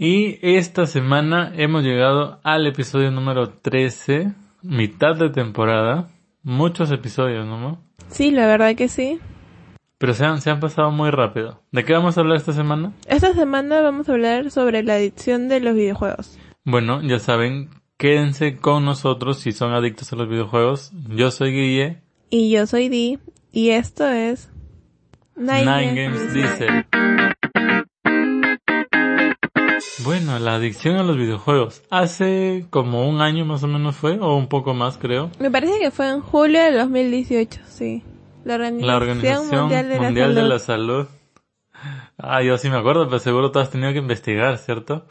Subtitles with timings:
[0.00, 4.32] Y esta semana hemos llegado al episodio número 13,
[4.62, 6.06] mitad de temporada.
[6.44, 7.82] Muchos episodios, ¿no?
[8.08, 9.18] Sí, la verdad que sí.
[9.98, 11.64] Pero se han, se han pasado muy rápido.
[11.72, 12.92] ¿De qué vamos a hablar esta semana?
[13.08, 16.38] Esta semana vamos a hablar sobre la adicción de los videojuegos.
[16.64, 20.92] Bueno, ya saben, quédense con nosotros si son adictos a los videojuegos.
[21.08, 22.02] Yo soy Guille.
[22.30, 23.18] Y yo soy Di.
[23.50, 24.48] Y esto es...
[25.34, 26.86] Nine, Games Diesel.
[30.08, 31.82] Bueno, la adicción a los videojuegos.
[31.90, 35.30] Hace como un año más o menos fue, o un poco más creo.
[35.38, 38.02] Me parece que fue en julio de 2018, sí.
[38.42, 41.08] La Organización, Mundial, de, la Salud.
[42.16, 45.04] Ah, yo sí me acuerdo, pero seguro tú has tenido que investigar, ¿cierto?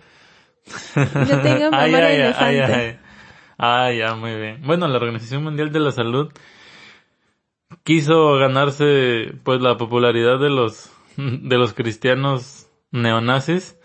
[0.65, 2.99] Yo tengo memoria ay, ay, ay,
[3.59, 4.63] ah, ya, muy bien.
[4.65, 6.33] Bueno, la Organización Mundial de la Salud
[7.83, 13.76] quiso ganarse pues la popularidad de los de los cristianos neonazis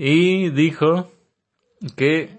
[0.00, 1.10] y dijo
[1.96, 2.38] que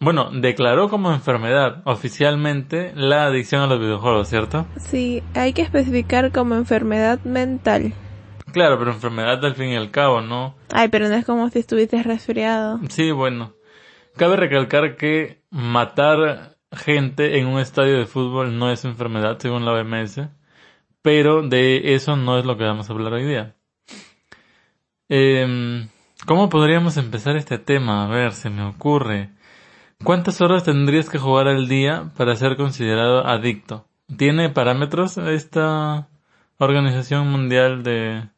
[0.00, 4.66] bueno, declaró como enfermedad oficialmente la adicción a los videojuegos, ¿cierto?
[4.76, 7.94] Sí, hay que especificar como enfermedad mental.
[8.52, 10.56] Claro, pero enfermedad al fin y al cabo, ¿no?
[10.72, 12.80] Ay, pero no es como si estuvieses resfriado.
[12.88, 13.54] Sí, bueno.
[14.16, 19.72] Cabe recalcar que matar gente en un estadio de fútbol no es enfermedad, según la
[19.72, 20.22] OMS,
[21.02, 23.54] pero de eso no es lo que vamos a hablar hoy día.
[25.08, 25.86] Eh,
[26.26, 28.04] ¿Cómo podríamos empezar este tema?
[28.04, 29.30] A ver, se me ocurre.
[30.02, 33.86] ¿Cuántas horas tendrías que jugar al día para ser considerado adicto?
[34.16, 36.08] ¿Tiene parámetros esta
[36.58, 38.28] organización mundial de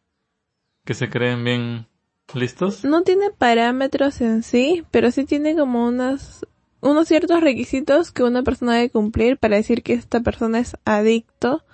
[0.84, 1.86] que se creen bien
[2.34, 2.84] listos?
[2.84, 6.47] No tiene parámetros en sí, pero sí tiene como unos,
[6.83, 11.64] unos ciertos requisitos que una persona debe cumplir para decir que esta persona es adicto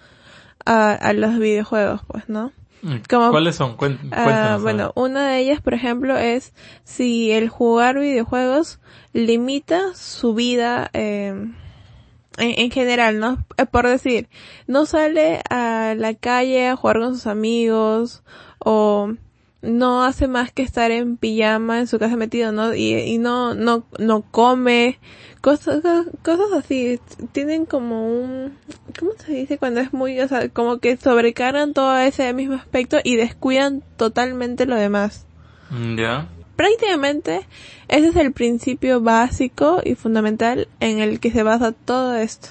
[0.64, 2.52] a los videojuegos, pues, ¿no?
[3.08, 3.76] ¿Cuáles son?
[4.12, 6.52] Ah, bueno, una de ellas, por ejemplo, es
[6.84, 8.80] si el jugar videojuegos
[9.12, 11.54] limita su vida eh, en,
[12.36, 13.44] en, general, ¿no?
[13.56, 14.28] Eh, por decir,
[14.66, 18.22] no sale a la calle a jugar con sus amigos
[18.58, 19.14] o
[19.64, 22.74] no hace más que estar en pijama en su casa metido, ¿no?
[22.74, 24.98] Y, y no, no, no come,
[25.40, 25.82] cosas,
[26.22, 27.00] cosas así,
[27.32, 28.56] tienen como un,
[28.98, 32.98] ¿cómo se dice cuando es muy, o sea, como que sobrecargan todo ese mismo aspecto
[33.02, 35.26] y descuidan totalmente lo demás.
[35.70, 36.28] Mm, ya.
[36.56, 37.46] Prácticamente
[37.88, 42.48] ese es el principio básico y fundamental en el que se basa todo esto.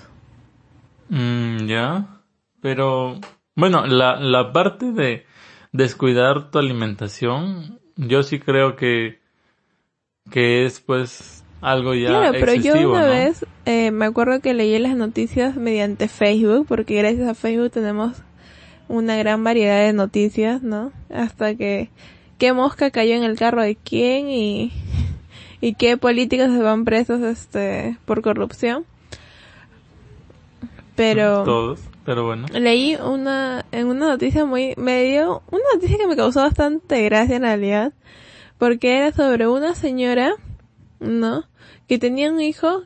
[1.09, 2.21] Mm, ya.
[2.61, 3.19] Pero,
[3.55, 5.25] bueno, la, la parte de,
[5.73, 9.19] descuidar tu alimentación, yo sí creo que,
[10.31, 14.77] que es pues algo ya Claro, pero yo una vez eh, me acuerdo que leí
[14.79, 18.21] las noticias mediante Facebook, porque gracias a Facebook tenemos
[18.87, 20.91] una gran variedad de noticias, ¿no?
[21.09, 21.89] Hasta que
[22.37, 24.71] qué mosca cayó en el carro de quién y,
[25.61, 28.85] y qué políticos se van presos este por corrupción.
[30.95, 32.47] Pero todos pero bueno.
[32.51, 37.43] Leí una, en una noticia muy, medio, una noticia que me causó bastante gracia en
[37.43, 37.93] realidad,
[38.57, 40.33] porque era sobre una señora,
[40.99, 41.45] ¿no?
[41.87, 42.83] Que tenía un hijo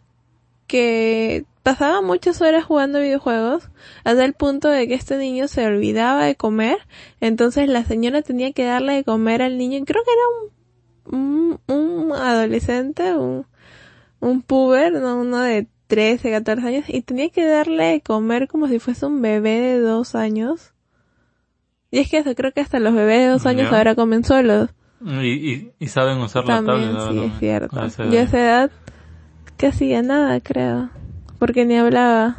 [0.68, 3.70] que pasaba muchas horas jugando videojuegos
[4.04, 6.78] hasta el punto de que este niño se olvidaba de comer,
[7.20, 11.76] entonces la señora tenía que darle de comer al niño, creo que era un, un,
[11.76, 13.46] un adolescente, un,
[14.20, 18.68] un puber, no uno de 13, 14 años y tenía que darle de comer como
[18.68, 20.74] si fuese un bebé de dos años.
[21.90, 24.70] Y es que eso, creo que hasta los bebés de dos años ahora comen solos.
[25.02, 26.98] Y, y, saben usar la tablet.
[27.12, 27.88] Sí, es cierto.
[28.09, 28.72] Yo a esa edad
[29.56, 30.90] que hacía nada, creo.
[31.40, 32.38] Porque ni hablaba.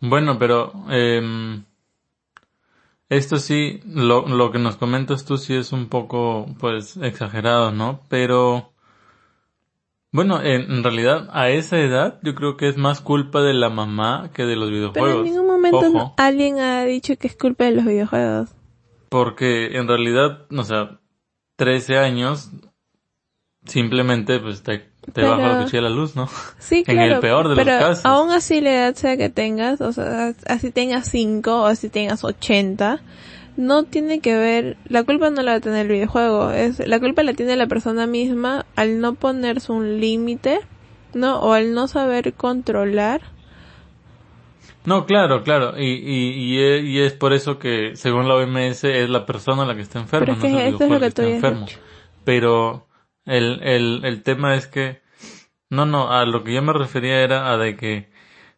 [0.00, 1.60] Bueno, pero eh,
[3.08, 8.00] esto sí, lo, lo que nos comentas tú sí es un poco, pues, exagerado, ¿no?
[8.08, 8.73] Pero
[10.14, 14.30] bueno, en realidad a esa edad yo creo que es más culpa de la mamá
[14.32, 15.10] que de los videojuegos.
[15.10, 18.50] Pero en ningún momento alguien ha dicho que es culpa de los videojuegos.
[19.08, 21.00] Porque en realidad, o sea,
[21.56, 22.52] 13 años
[23.66, 26.28] simplemente pues te, te baja el cuchillo la luz, ¿no?
[26.60, 27.00] Sí, claro.
[27.06, 28.06] En el peor de los casos.
[28.06, 32.22] aún así la edad sea que tengas, o sea, así tengas 5 o así tengas
[32.22, 33.02] 80,
[33.56, 36.98] no tiene que ver, la culpa no la va a tener el videojuego, es, la
[36.98, 40.60] culpa la tiene la persona misma al no ponerse un límite,
[41.14, 41.40] ¿no?
[41.40, 43.22] O al no saber controlar.
[44.84, 49.24] No, claro, claro, y, y, y, es, por eso que, según la OMS, es la
[49.24, 51.66] persona la que está enferma, Pero es que eso es lo que, enfermo.
[52.24, 52.86] Pero
[53.24, 55.00] el, el, el tema es que,
[55.70, 58.10] no, no, a lo que yo me refería era a de que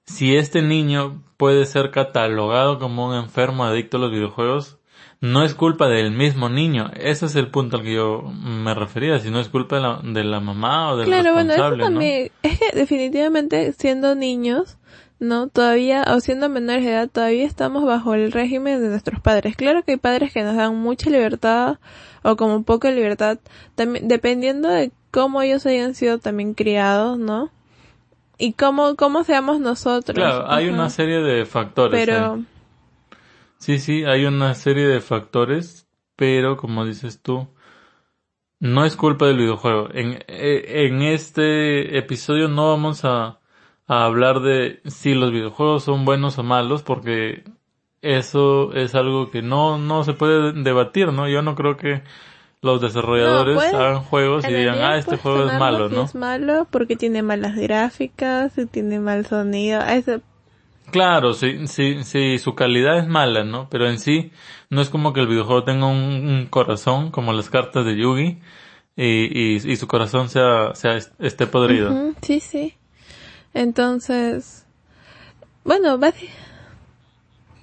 [0.04, 4.75] si este niño puede ser catalogado como un enfermo adicto a los videojuegos,
[5.20, 6.90] no es culpa del mismo niño.
[6.94, 9.18] Ese es el punto al que yo me refería.
[9.18, 11.78] Si no es culpa de la, de la mamá o del Claro, bueno, eso responsable,
[11.78, 11.90] ¿no?
[11.90, 14.78] también, es que definitivamente siendo niños,
[15.18, 15.48] ¿no?
[15.48, 19.56] Todavía, o siendo menores de edad, todavía estamos bajo el régimen de nuestros padres.
[19.56, 21.78] Claro que hay padres que nos dan mucha libertad
[22.22, 23.38] o como poca libertad,
[23.76, 27.50] también, dependiendo de cómo ellos hayan sido también criados, ¿no?
[28.36, 30.14] Y cómo, cómo seamos nosotros.
[30.14, 30.74] Claro, hay Ajá.
[30.74, 31.98] una serie de factores.
[31.98, 32.46] Pero, ahí.
[33.58, 37.48] Sí, sí, hay una serie de factores, pero como dices tú,
[38.58, 39.88] no es culpa del videojuego.
[39.92, 43.40] En, eh, en este episodio no vamos a,
[43.86, 47.44] a hablar de si los videojuegos son buenos o malos, porque
[48.02, 51.28] eso es algo que no, no se puede debatir, ¿no?
[51.28, 52.02] Yo no creo que
[52.62, 56.04] los desarrolladores No, hagan juegos y digan, ah, este juego es malo, ¿no?
[56.04, 59.80] Es malo porque tiene malas gráficas, y tiene mal sonido.
[59.80, 60.20] a ese-
[60.90, 63.68] Claro, sí, sí, sí, su calidad es mala, ¿no?
[63.70, 64.30] Pero en sí,
[64.70, 65.98] no es como que el videojuego tenga un,
[66.28, 68.38] un corazón, como las cartas de Yugi,
[68.96, 72.14] y, y, y su corazón sea, sea, esté podrido.
[72.22, 72.74] Sí, sí.
[73.52, 74.66] Entonces,
[75.64, 76.28] bueno, basi-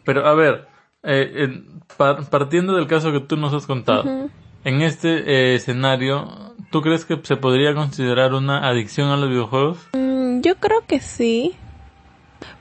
[0.06, 0.68] Pero a ver,
[1.04, 4.30] eh, en- par- partiendo del caso que tú nos has contado,
[4.66, 9.78] en este eh, escenario, ¿tú crees que se podría considerar una adicción a los videojuegos?
[9.94, 11.56] Mm, yo creo que sí.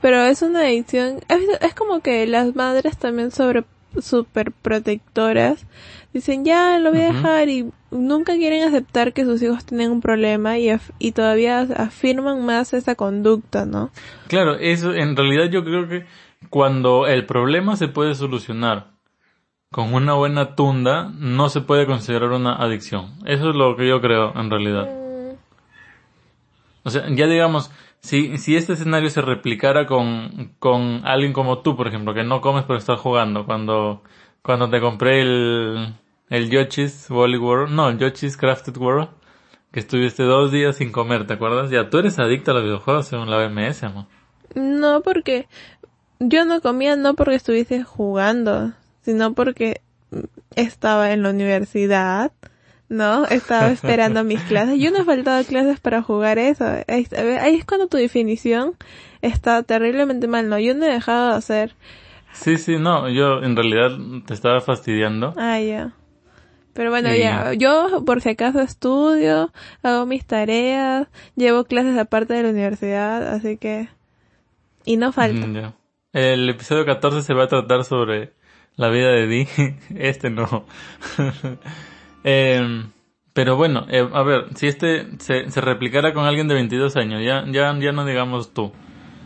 [0.01, 1.19] Pero es una adicción.
[1.29, 3.63] Es, es como que las madres también sobre
[3.99, 5.65] super protectoras
[6.13, 10.01] dicen ya lo voy a dejar y nunca quieren aceptar que sus hijos tienen un
[10.01, 13.91] problema y, af- y todavía afirman más esa conducta, ¿no?
[14.27, 16.05] Claro, eso en realidad yo creo que
[16.49, 18.87] cuando el problema se puede solucionar
[19.71, 23.11] con una buena tunda, no se puede considerar una adicción.
[23.25, 24.87] Eso es lo que yo creo en realidad.
[24.87, 25.35] Mm,
[26.83, 27.71] O sea, ya digamos,
[28.03, 32.41] si, si este escenario se replicara con, con alguien como tú, por ejemplo, que no
[32.41, 34.03] comes por estar jugando, cuando,
[34.41, 35.95] cuando te compré el,
[36.29, 39.07] el Yoshi's Woolly World, no, el Yoshi's Crafted World,
[39.71, 41.71] que estuviste dos días sin comer, ¿te acuerdas?
[41.71, 44.05] Ya tú eres adicto a los videojuegos según la BMS, amor.
[44.53, 45.47] No, porque
[46.19, 49.81] yo no comía no porque estuviese jugando, sino porque
[50.57, 52.33] estaba en la universidad,
[52.93, 53.25] ¿no?
[53.25, 54.79] Estaba esperando mis clases.
[54.79, 56.65] Yo no he faltado a clases para jugar eso.
[56.87, 57.07] Ahí,
[57.55, 58.75] es cuando tu definición
[59.21, 60.59] está terriblemente mal, ¿no?
[60.59, 61.75] Yo no he dejado de hacer.
[62.31, 63.91] Sí, sí, no, yo en realidad
[64.25, 65.33] te estaba fastidiando.
[65.37, 65.93] Ah, ya.
[66.73, 69.51] Pero bueno, ya, yo por si acaso estudio,
[69.83, 73.89] hago mis tareas, llevo clases aparte de la universidad, así que...
[74.83, 75.47] Y no falta.
[75.47, 75.75] Ya.
[76.13, 78.33] El episodio 14 se va a tratar sobre
[78.75, 79.47] la vida de Dee.
[79.95, 80.65] Este no.
[82.23, 82.91] Em,
[83.33, 87.21] pero bueno, eh, a ver, si este se, se replicara con alguien de 22 años,
[87.23, 88.71] ya, ya, ya no digamos tú.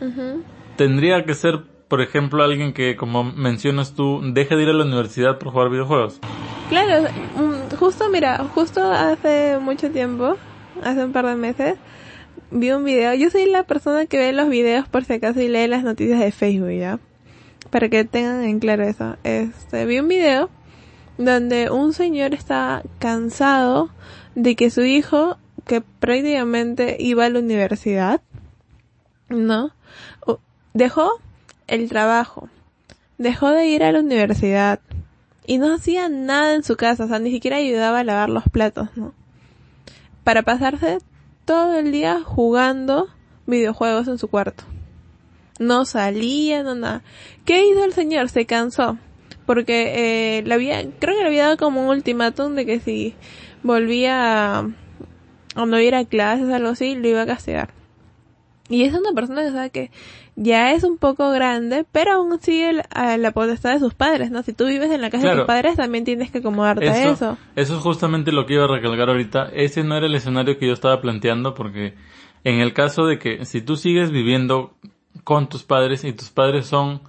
[0.00, 0.42] Ujú.
[0.76, 4.84] Tendría que ser, por ejemplo, alguien que, como mencionas tú, deje de ir a la
[4.84, 6.20] universidad por jugar videojuegos.
[6.68, 10.36] Claro, mm, justo mira, justo hace mucho tiempo,
[10.82, 11.76] hace un par de meses,
[12.50, 13.14] vi un video.
[13.14, 16.20] Yo soy la persona que ve los videos por si acaso y lee las noticias
[16.20, 16.98] de Facebook, ¿ya?
[17.70, 19.16] Para que tengan en claro eso.
[19.24, 20.50] Este, vi un video
[21.18, 23.90] donde un señor está cansado
[24.34, 25.36] de que su hijo,
[25.66, 28.22] que prácticamente iba a la universidad,
[29.28, 29.72] ¿no?
[30.72, 31.10] Dejó
[31.66, 32.48] el trabajo,
[33.18, 34.80] dejó de ir a la universidad
[35.44, 38.44] y no hacía nada en su casa, o sea, ni siquiera ayudaba a lavar los
[38.44, 39.12] platos, ¿no?
[40.22, 40.98] Para pasarse
[41.44, 43.08] todo el día jugando
[43.46, 44.64] videojuegos en su cuarto.
[45.58, 47.02] No salía, no nada.
[47.44, 48.28] ¿Qué hizo el señor?
[48.28, 48.98] Se cansó.
[49.48, 53.14] Porque eh, le había, creo que le había dado como un ultimátum de que si
[53.62, 54.68] volvía a,
[55.56, 57.70] a no ir a clases o algo así, lo iba a castigar.
[58.68, 59.90] Y es una persona que sabe que
[60.36, 64.30] ya es un poco grande, pero aún sigue el- a la potestad de sus padres,
[64.30, 64.42] ¿no?
[64.42, 67.38] Si tú vives en la casa de tus padres, también tienes que acomodarte a eso.
[67.56, 69.48] eso es justamente lo que iba a recalcar ahorita.
[69.54, 71.94] Ese no era el escenario que yo estaba planteando porque
[72.44, 74.74] en el caso de que si tú sigues viviendo
[75.24, 77.00] con tus padres y tus padres son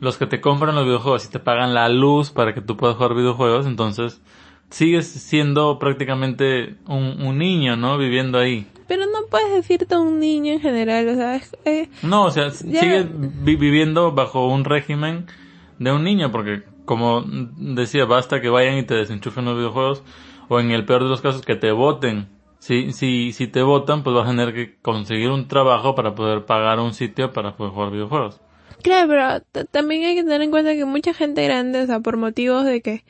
[0.00, 2.96] los que te compran los videojuegos y te pagan la luz para que tú puedas
[2.96, 4.20] jugar videojuegos, entonces
[4.70, 7.96] sigues siendo prácticamente un, un niño, ¿no?
[7.98, 8.66] Viviendo ahí.
[8.88, 12.80] Pero no puedes decirte un niño en general, o sea, eh, No, o sea, Ya.
[12.80, 13.06] sigues
[13.44, 15.26] vi- viviendo bajo un régimen
[15.78, 20.02] de un niño, porque como decía, basta que vayan y te desenchufen los videojuegos,
[20.48, 22.28] o en el peor de los casos que te voten.
[22.58, 26.44] Si, si, si te votan, pues vas a tener que conseguir un trabajo para poder
[26.44, 28.40] pagar un sitio para poder jugar videojuegos.
[28.84, 32.16] Claro, pero también hay que tener en cuenta que mucha gente grande, o sea, por
[32.18, 33.02] motivos de que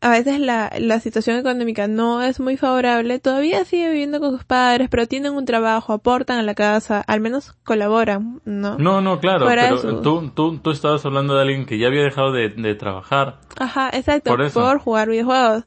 [0.00, 4.44] a veces la, la situación económica no es muy favorable, todavía sigue viviendo con sus
[4.44, 8.76] padres, pero tienen un trabajo, aportan a la casa, al menos colaboran, ¿no?
[8.78, 11.86] No, no, claro, Fuera pero su- tú, tú, tú estabas hablando de alguien que ya
[11.86, 13.38] había dejado de, de trabajar.
[13.56, 14.78] Ajá, exacto, Por por, eso.
[14.80, 15.64] jugar videojuegos.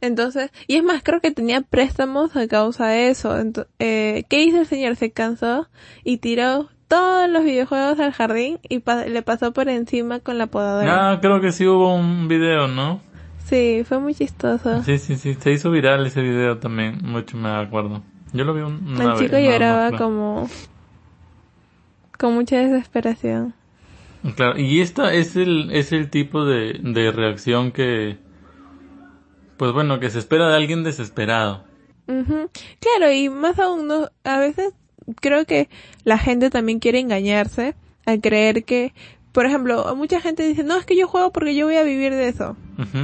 [0.00, 3.36] Entonces, y es más, creo que tenía préstamos a causa de eso.
[3.36, 4.96] Ento- eh, ¿Qué hizo el señor?
[4.96, 5.68] Se cansó
[6.04, 10.46] y tiró todos los videojuegos al jardín y pa- le pasó por encima con la
[10.46, 11.12] podadora.
[11.12, 13.00] Ah, creo que sí hubo un video, ¿no?
[13.44, 14.82] Sí, fue muy chistoso.
[14.82, 18.02] Sí, sí, sí, se hizo viral ese video también, mucho me acuerdo.
[18.32, 20.48] Yo lo vi un- una el vez, chico más, lloraba como
[22.18, 23.54] con mucha desesperación.
[24.36, 28.18] Claro, y esta es el, es el tipo de, de reacción que,
[29.56, 31.64] pues bueno, que se espera de alguien desesperado.
[32.08, 32.50] Ujú.
[32.80, 34.72] Claro, y más aún, no, a veces
[35.20, 35.68] creo que
[36.04, 37.74] la gente también quiere engañarse
[38.06, 38.92] al creer que,
[39.32, 42.12] por ejemplo, mucha gente dice, no, es que yo juego porque yo voy a vivir
[42.14, 42.56] de eso.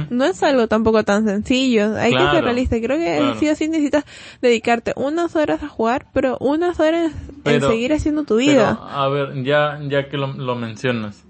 [0.09, 2.77] No es algo tampoco tan sencillo, hay que ser realista.
[2.79, 3.39] Creo que claro.
[3.39, 4.05] sí o sí necesitas
[4.41, 7.11] dedicarte unas horas a jugar, pero unas horas
[7.43, 8.69] Pero- en seguir haciendo tu Pero, vida.
[8.89, 11.25] a ver, ya, ya que lo, lo mencionas,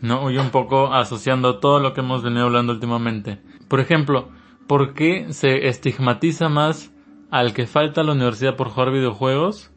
[0.00, 0.30] ¿no?
[0.30, 3.38] Y un poco asociando todo lo que hemos venido hablando últimamente.
[3.66, 4.28] Por ejemplo,
[4.66, 6.90] ¿por qué se estigmatiza más
[7.30, 9.70] al que falta a la universidad por jugar videojuegos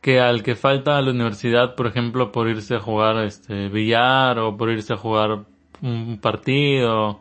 [0.00, 4.38] que al que falta a la universidad, por ejemplo, por irse a jugar este billar
[4.38, 5.46] o por irse a jugar
[5.80, 7.20] un partido?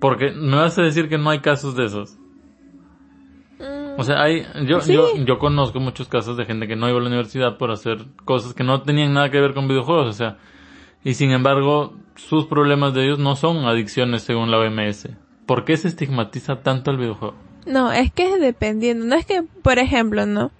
[0.00, 2.18] Porque me vas a decir que no hay casos de esos.
[3.96, 4.92] O sea, hay, yo, Sí.
[4.92, 8.04] yo, yo conozco muchos casos de gente que no iba a la universidad por hacer
[8.24, 10.36] cosas que no tenían nada que ver con videojuegos, o sea,
[11.04, 15.08] y sin embargo, sus problemas de ellos no son adicciones según la OMS.
[15.46, 17.45] ¿Por qué se estigmatiza tanto el videojuego?
[17.66, 19.04] No, es que es dependiendo.
[19.04, 20.52] No es que, por ejemplo, no.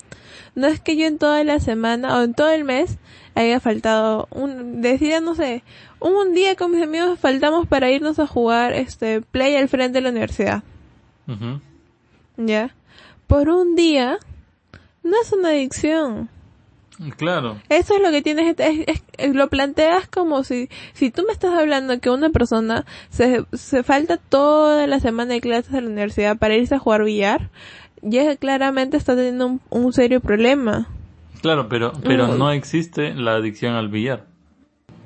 [0.55, 2.99] No es que yo en toda la semana o en todo el mes
[3.35, 5.63] haya faltado un, decía, no sé,
[6.01, 10.03] un día con mis amigos faltamos para irnos a jugar este play al frente de
[10.03, 10.63] la universidad.
[11.29, 11.61] Ujú.
[12.39, 12.75] ¿Ya?
[13.27, 14.19] Por un día
[15.03, 16.31] no es una adicción.
[17.19, 21.25] Claro, Eso es lo que tienes, es, es- es- lo planteas como si, si tú
[21.27, 25.81] me estás hablando que una persona se, se falta toda la semana de clases a
[25.81, 27.51] la universidad para irse a jugar billar,
[28.03, 30.89] ya claramente está teniendo un, un serio problema.
[31.43, 32.39] claro, pero, pero Mm.
[32.39, 34.25] no existe la adicción al billar.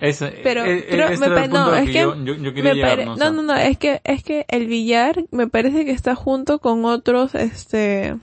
[0.01, 2.91] Ese, Pero e- e- creo- me no, es que yo, yo- yo quería me llegar,
[2.93, 3.13] pare- ¿no?
[3.13, 6.15] O no, sea, no, no, es que, es que el billar me parece que está
[6.15, 8.17] junto con otros, este,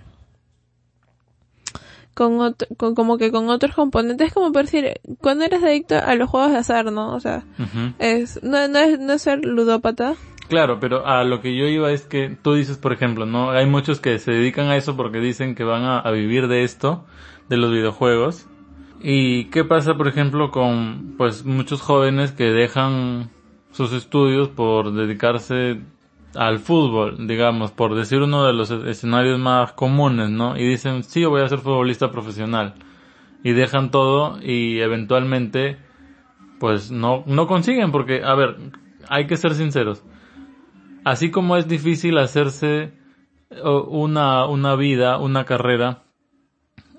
[2.17, 6.15] con otro, con, como que con otros componentes, como por decir, cuando eres adicto a
[6.15, 7.13] los juegos de azar, ¿no?
[7.13, 7.93] O sea, ujú.
[7.99, 10.15] es, no, no es, no es ser ludópata.
[10.49, 13.51] Claro, pero a lo que yo iba es que tú dices, por ejemplo, ¿no?
[13.51, 16.63] Hay muchos que se dedican a eso porque dicen que van a, a vivir de
[16.63, 17.05] esto,
[17.49, 18.47] de los videojuegos.
[18.99, 23.29] ¿Y qué pasa, por ejemplo, con, pues, muchos jóvenes que dejan
[23.69, 25.81] sus estudios por dedicarse
[26.37, 30.57] al fútbol, digamos, por decir uno de los escenarios más comunes, ¿no?
[30.57, 32.75] Y dicen, sí, voy a ser futbolista profesional.
[33.43, 35.77] Y dejan todo y eventualmente,
[36.59, 38.57] pues, no, no consiguen porque, a ver,
[39.09, 40.03] hay que ser sinceros
[41.07, 42.93] así como es difícil hacerse
[43.63, 46.03] o, una, una vida, una carrera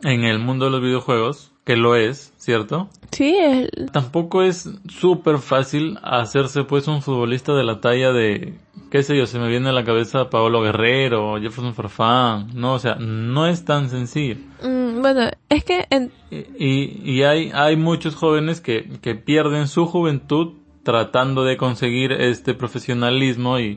[0.03, 2.89] en el mundo de los videojuegos, que lo es, ¿cierto?
[3.11, 8.55] Sí, el, Tampoco es súper fácil hacerse pues un futbolista de la talla de,
[8.91, 12.79] qué sé yo, se me viene a la cabeza Paolo Guerrero, Jefferson Farfán, no, o
[12.79, 14.37] sea, no es tan sencillo.
[14.63, 19.85] mm, bueno, es que en, Y, y hay, hay muchos jóvenes que, que pierden su
[19.85, 23.77] juventud tratando de conseguir este profesionalismo y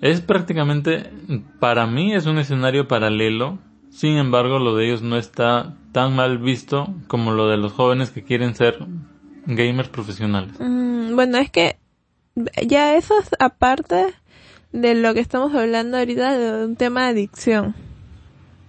[0.00, 1.10] es prácticamente,
[1.58, 3.58] para mí es un escenario paralelo,
[4.00, 8.10] sin embargo lo de ellos no está tan mal visto como lo de los jóvenes
[8.10, 8.78] que quieren ser
[9.44, 10.54] gamers profesionales.
[10.58, 11.76] mm, bueno, es que
[12.66, 14.14] ya eso es aparte
[14.72, 17.74] de lo que estamos hablando ahorita de un tema de adicción.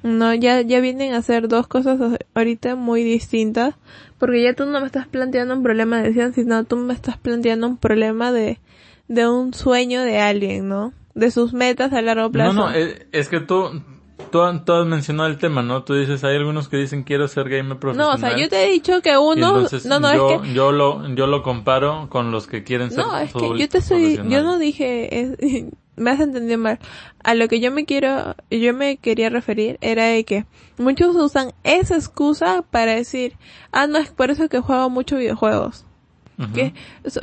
[0.04, 1.98] No, ya, ya vienen a ser dos cosas
[2.34, 3.76] ahorita muy distintas,
[4.18, 7.18] porque ya tú no me estás planteando un problema de adicción, sino tú me estás
[7.18, 8.60] planteando un problema de,
[9.08, 10.92] de un sueño de alguien, ¿no?
[11.16, 12.52] De sus metas a largo plazo.
[12.52, 13.82] No, no, es, es que tú,
[14.32, 15.84] tú, tú has mencionado el tema, ¿no?
[15.84, 18.16] Tú dices, hay algunos que dicen quiero ser gamer No, profesional.
[18.16, 21.08] o sea, yo te he dicho que uno, no, no, yo, es que, yo lo
[21.16, 24.44] yo lo comparo con los que quieren ser no, es que yo te estoy, yo
[24.44, 25.38] no dije, es-
[25.98, 26.80] me has entendido mal.
[27.24, 30.46] A lo que yo me quiero, yo me quería referir era de que
[30.78, 33.34] muchos usan esa excusa para decir,
[33.72, 35.86] ah, no, es por eso que juego muchos videojuegos.
[36.56, 36.74] Que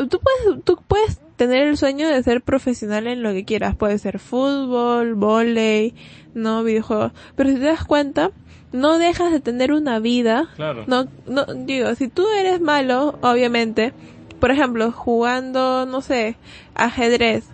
[0.08, 3.97] tú puedes tú puedes tener el sueño de ser profesional en lo que quieras puede
[3.97, 5.95] ser fútbol volei
[6.35, 8.30] no videojuegos pero si te das cuenta
[8.73, 10.85] no dejas de tener una vida Claro.
[10.87, 13.95] no no digo si tú eres malo obviamente
[14.38, 16.37] por ejemplo jugando no sé
[16.75, 17.45] ajedrez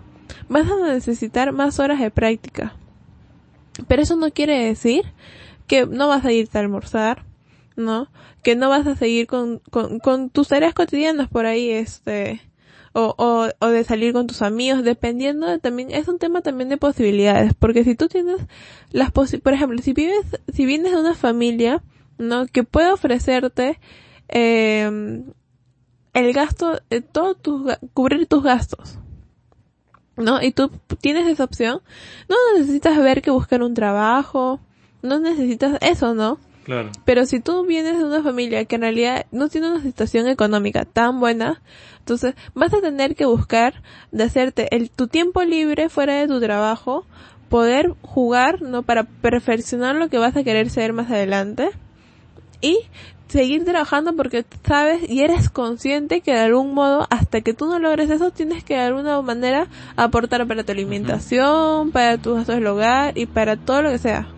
[0.49, 2.75] vas a necesitar más horas de práctica.
[3.89, 5.05] Pero eso no quiere decir
[5.67, 7.25] que no vas a irte a almorzar,
[7.77, 8.09] ¿no?
[8.43, 12.41] Que no vas a seguir con, con, con tus tareas cotidianas por ahí, este,
[12.95, 16.69] o, o, o de salir con tus amigos, dependiendo de también, es un tema también
[16.69, 18.41] de posibilidades, porque si tú tienes
[18.93, 21.83] las posi por ejemplo, si vives, si vienes de una familia,
[22.19, 22.47] ¿no?
[22.47, 23.81] Que puede ofrecerte,
[24.29, 25.23] eh,
[26.15, 28.99] el gasto, eh, todo tus, cubrir tus gastos,
[30.17, 30.41] ¿no?
[30.41, 30.71] Y tú
[31.01, 31.83] tienes esa opción,
[32.29, 34.61] no necesitas ver que buscar un trabajo,
[35.03, 36.39] no necesitas eso, ¿no?
[36.65, 36.91] Claro.
[37.05, 40.87] Pero si tú vienes de una familia que en realidad no tiene una situación económica
[40.87, 41.61] tan buena,
[41.99, 46.41] entonces vas a tener que buscar de hacerte el, tu tiempo libre fuera de tu
[46.41, 47.07] trabajo,
[47.51, 48.83] poder jugar, ¿no?
[48.83, 51.71] Para perfeccionar lo que vas a querer ser más adelante
[52.61, 52.79] y
[53.29, 57.79] seguir trabajando porque sabes y eres consciente que de algún modo hasta que tú no
[57.79, 59.67] logres eso tienes que de alguna manera
[59.97, 64.29] aportar para tu alimentación, para tus gastos del hogar y para todo lo que sea.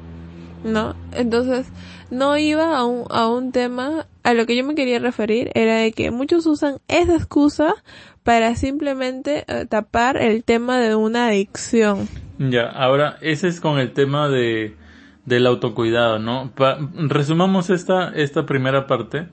[0.65, 0.95] ¿No?
[1.13, 1.67] Entonces,
[2.11, 5.77] no iba a un, a un tema, a lo que yo me quería referir era
[5.77, 7.75] de que muchos usan esa excusa
[8.23, 12.09] para simplemente eh, tapar el tema de una adicción.
[12.39, 14.77] Ya, ahora ese es con el tema de
[15.25, 16.53] del autocuidado, ¿no?
[16.55, 19.29] Pa- resumamos esta esta primera parte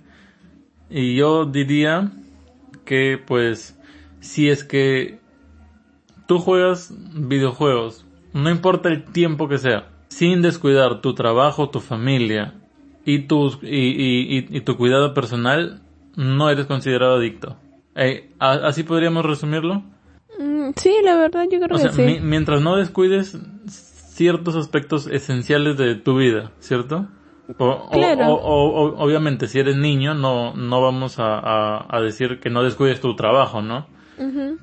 [0.90, 2.12] y yo diría
[2.86, 3.78] que pues
[4.20, 5.20] si es que
[6.28, 12.54] tú juegas videojuegos, no importa el tiempo que sea, sin descuidar tu trabajo, tu familia
[13.06, 15.82] y tus y, y, y- tu cuidado personal,
[16.16, 17.58] no eres considerado adicto.
[17.96, 19.84] Eh, ¿a- ¿Así podríamos resumirlo?
[20.40, 22.02] Mm, sí, la verdad yo creo O sea, que sí.
[22.02, 27.08] mi- mientras no descuides ciertos aspectos esenciales de tu vida, ¿cierto?
[27.58, 28.28] O, Claro.
[28.34, 33.02] o- obviamente, si eres niño, no, no vamos a, a- a decir que no descuides
[33.02, 33.88] tu trabajo, ¿no?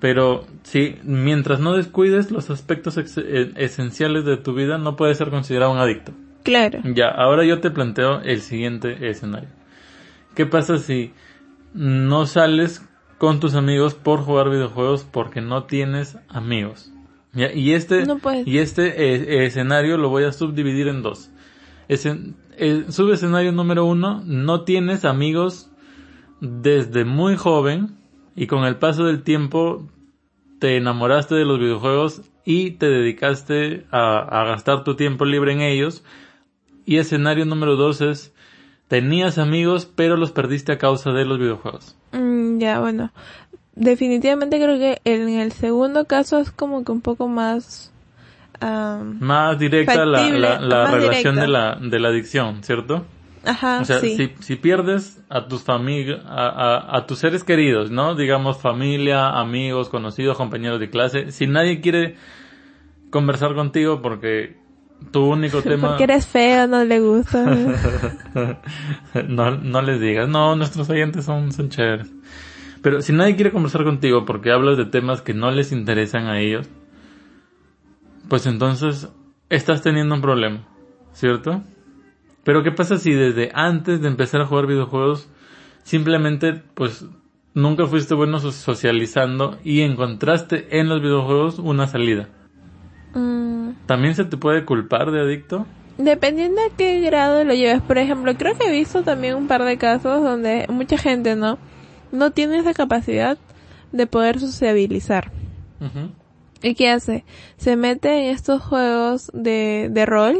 [0.01, 5.29] Pero sí, mientras no descuides los aspectos eh, esenciales de tu vida, no puedes ser
[5.29, 6.13] considerado un adicto.
[6.43, 6.81] Claro.
[6.85, 9.51] Ya, ahora yo te planteo el siguiente escenario.
[10.35, 11.13] ¿Qué pasa si
[11.75, 12.87] no sales
[13.19, 16.93] con tus amigos por jugar videojuegos porque no tienes amigos?
[17.33, 21.31] Ya, y este, No y este eh, escenario lo voy a subdividir en dos.
[21.89, 25.71] El subescenario número uno, no tienes amigos
[26.41, 27.97] desde muy joven
[28.35, 29.89] y con el paso del tiempo
[30.59, 35.61] te enamoraste de los videojuegos y te dedicaste a, a gastar tu tiempo libre en
[35.61, 36.05] ellos.
[36.91, 38.33] Y escenario número dos es,
[38.89, 41.97] tenías amigos pero los perdiste a causa de los videojuegos.
[42.11, 43.13] Mm, ya, bueno.
[43.77, 47.93] Definitivamente creo que en el segundo caso es como que un poco más...
[48.59, 51.41] am, Más directa la, Factible, la, la más relación directa.
[51.43, 53.07] de la, de la adicción, ¿cierto?
[53.45, 54.17] ajá, O sea, sí.
[54.17, 58.17] si, si pierdes a tus familia, a, a, a tus seres queridos, ¿no?
[58.17, 62.17] Digamos familia, amigos, conocidos, compañeros de clase, si nadie quiere
[63.11, 64.60] conversar contigo porque
[65.11, 67.45] tu único tema Porque eres feo, no le gusta.
[69.29, 72.11] no, no les digas, no, nuestros oyentes son, son chéveres.
[72.83, 76.41] Pero si nadie quiere conversar contigo porque hablas de temas que no les interesan a
[76.41, 76.69] ellos,
[78.29, 79.09] pues entonces
[79.49, 80.67] estás teniendo un problema,
[81.13, 81.63] ¿cierto?
[82.45, 85.29] Pero ¿qué pasa si desde antes de empezar a jugar videojuegos
[85.83, 87.05] simplemente pues
[87.53, 92.29] nunca fuiste bueno so- socializando y encontraste en los videojuegos una salida?
[93.15, 95.67] Mm, ¿También se te puede culpar de adicto?
[95.99, 97.83] dependiendo de qué grado lo lleves.
[97.83, 101.59] Por ejemplo, creo que he visto también un par de casos donde mucha gente, ¿no?
[102.11, 103.37] No tiene esa capacidad
[103.93, 105.31] de poder sociabilizar.
[105.79, 106.11] Ujú.
[106.63, 107.25] ¿Y qué hace?
[107.59, 110.39] Se mete en estos juegos de, de rol.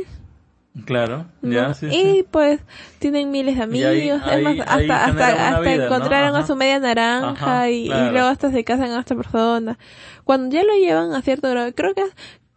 [0.87, 1.53] Claro, ¿no?
[1.53, 2.25] ya, sí, y sí.
[2.31, 2.61] pues
[3.01, 5.85] tienen miles de Y ahí- amigos, ahí- además, ahí hasta, generan hasta, hasta vida, ¿no?
[5.85, 6.47] encontraron a Ajá.
[6.47, 8.13] su media naranja Ajá, y, y claro.
[8.13, 9.79] luego hasta se casan a esta persona.
[10.25, 12.05] Cuando ya lo llevan a cierto grado, creo que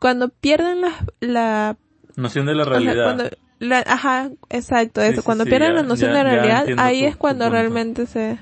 [0.03, 1.77] cuando pierden la, la
[2.17, 3.03] Noción de la o sea, realidad.
[3.05, 3.23] cuando
[3.59, 6.65] la, ajá, exacto, eso, sí, cuando sí, pierden ya- la noción ya- de ya realidad,
[6.77, 8.37] ahí tu- es cuando realmente se...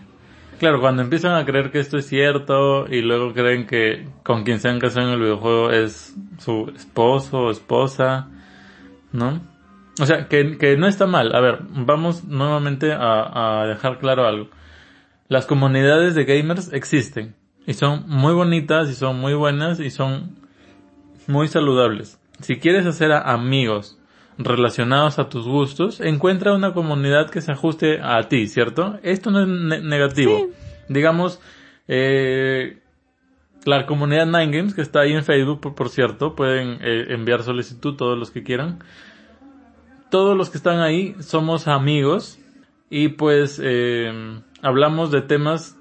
[0.57, 4.59] Claro, cuando empiezan a creer que esto es cierto y luego creen que con quien
[4.59, 8.27] se han casado en el videojuego es su esposo o esposa,
[9.11, 9.39] ¿no?
[9.99, 11.35] O sea, que, que no está mal.
[11.35, 14.49] A ver, vamos nuevamente a, a dejar claro algo.
[15.27, 17.35] Las comunidades de gamers existen
[17.67, 20.40] y son muy bonitas y son muy buenas y son
[21.31, 22.19] muy saludables.
[22.41, 23.97] Si quieres hacer a amigos
[24.37, 28.99] relacionados a tus gustos, encuentra una comunidad que se ajuste a ti, ¿cierto?
[29.03, 30.37] Esto no es ne- negativo.
[30.37, 30.47] Sí.
[30.89, 31.39] Digamos,
[31.87, 32.79] eh,
[33.65, 37.43] la comunidad Nine Games, que está ahí en Facebook, por, por cierto, pueden eh, enviar
[37.43, 38.79] solicitud todos los que quieran.
[40.09, 42.39] Todos los que están ahí somos amigos
[42.89, 44.11] y pues eh,
[44.61, 45.77] hablamos de temas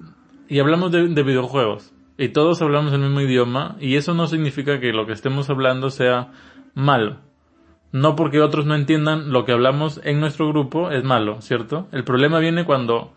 [0.47, 1.91] y hablamos de, de videojuegos.
[2.21, 5.89] Y todos hablamos el mismo idioma y eso no significa que lo que estemos hablando
[5.89, 6.31] sea
[6.75, 7.17] malo.
[7.91, 11.87] No porque otros no entiendan lo que hablamos en nuestro grupo es malo, ¿cierto?
[11.91, 13.13] El problema viene cuando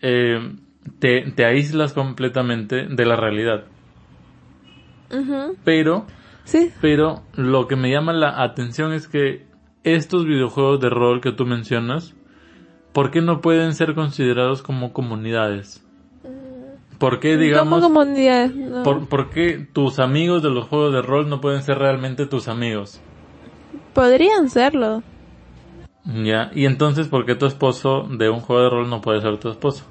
[0.00, 0.56] eh,
[0.98, 3.64] te, te aíslas completamente de la realidad.
[5.64, 6.06] Pero,
[6.44, 6.70] Sí.
[6.80, 9.46] pero lo que me llama la atención es que
[9.84, 12.14] estos videojuegos de rol que tú mencionas,
[12.92, 15.84] ¿por qué no pueden ser considerados como comunidades?
[16.98, 18.82] ¿Por qué, digamos, Como no.
[18.82, 22.48] por, por qué tus amigos de los juegos de rol no pueden ser realmente tus
[22.48, 23.00] amigos?
[23.94, 25.02] Podrían serlo.
[26.04, 29.38] Ya, y entonces, ¿por qué tu esposo de un juego de rol no puede ser
[29.38, 29.84] tu esposo?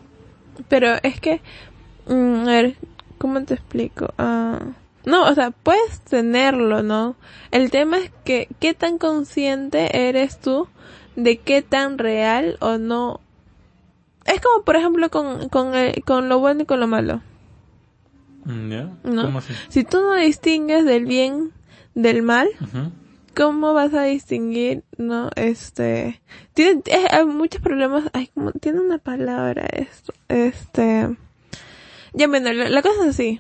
[0.67, 1.41] Pero es que,
[2.07, 2.75] mm, a ver,
[3.17, 4.13] ¿cómo te explico?
[4.17, 4.59] Ah,
[5.05, 7.15] no, o sea, puedes tenerlo, ¿no?
[7.51, 10.67] El tema es que, ¿qué tan consciente eres tú
[11.15, 13.21] de qué tan real o no?
[14.27, 17.21] Es como, por ejemplo, con, con, el- con lo bueno y con lo malo.
[18.45, 18.89] ¿Ya?
[19.03, 19.23] No.
[19.23, 19.53] ¿Cómo así?
[19.69, 21.51] Si tú no distingues del bien
[21.95, 22.47] del mal.
[23.35, 25.29] ¿cómo vas a distinguir, no?
[25.35, 26.21] Este,
[26.55, 31.15] tiene, eh, hay muchos problemas, ay, como, tiene una palabra esto, este,
[32.13, 33.39] ya bueno, la, la cosa es así.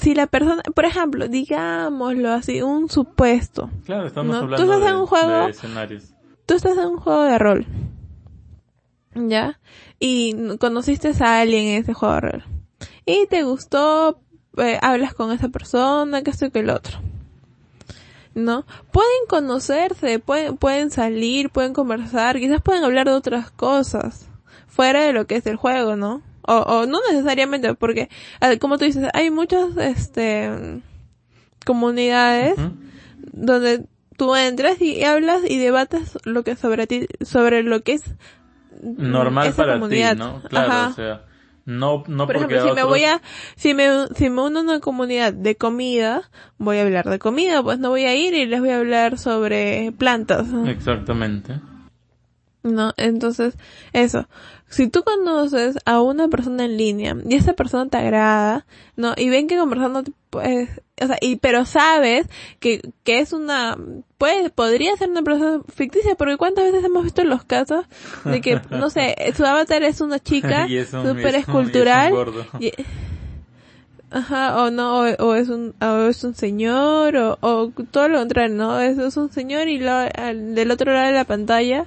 [0.00, 3.68] Si la persona, por ejemplo, digámoslo así, un supuesto.
[3.84, 6.04] Claro, estamos No, tú hablando estás de, en un juego- de escenarios.
[6.46, 7.66] Tú estás en un juego de rol.
[9.32, 9.58] ¿Ya?
[9.98, 12.44] Y conociste a alguien en ese juego de rol.
[13.06, 14.20] Y te gustó,
[14.58, 16.98] eh, hablas con esa persona, que esto y que el otro.
[18.34, 18.66] ¿No?
[18.92, 24.28] Pueden conocerse, pueden, pueden salir, pueden conversar, quizás pueden hablar de otras cosas.
[24.66, 26.20] Fuera de lo que es el juego, ¿no?
[26.42, 30.82] O, o no necesariamente, porque, ah, como tú dices, hay muchas, este,
[31.64, 32.56] comunidades
[33.32, 33.86] donde
[34.18, 38.02] tú entras y hablas y debates lo que sobre ti, sobre lo que es
[38.82, 40.12] Normal esa para comunidad.
[40.12, 40.42] ti, ¿no?
[40.48, 40.88] Claro, Ajá.
[40.88, 41.24] o sea,
[41.64, 43.22] no, no Por porque ejemplo, si me voy a,
[43.56, 47.62] si me, si me uno a una comunidad de comida, voy a hablar de comida,
[47.62, 50.48] pues no voy a ir y les voy a hablar sobre plantas.
[50.66, 51.60] Exactamente.
[52.62, 52.92] ¿no?
[52.96, 53.56] Entonces,
[53.92, 54.28] eso.
[54.68, 58.66] Si tú conoces a una persona en línea y esa persona te agrada,
[58.96, 59.12] ¿no?
[59.16, 62.26] Y ven que conversando, pues, o sea, y, pero sabes
[62.58, 63.76] que, que es una,
[64.16, 67.84] puede, podría ser una persona ficticia, porque cuántas veces hemos visto los casos
[68.24, 70.66] de que, no sé, su avatar es una chica
[71.02, 72.12] súper y es un escultural,
[72.60, 72.72] y-
[74.10, 78.18] Ajá, o no, o, o es un, o es un señor, o, o todo lo
[78.18, 78.78] contrario, ¿no?
[78.80, 81.86] Es, es un señor y lo, al- del otro lado de la pantalla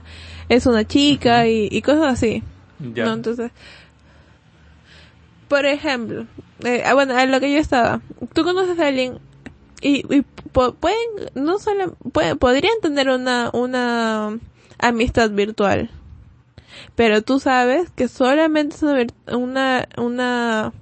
[0.49, 2.41] es una chica y, y cosas así.
[2.93, 3.05] Ya.
[3.05, 3.13] ¿no?
[3.13, 3.51] Entonces,
[5.47, 6.25] por ejemplo,
[6.63, 8.01] eh, ah, bueno, a lo que yo estaba,
[8.33, 9.19] tú conoces a alguien
[9.81, 10.97] y, y pueden,
[11.35, 14.39] no solo, pueden, podrían tener una, una
[14.79, 15.89] amistad virtual.
[16.95, 20.73] Pero tú sabes que solamente es una, una, una,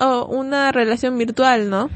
[0.00, 1.90] o una relación virtual, ¿no?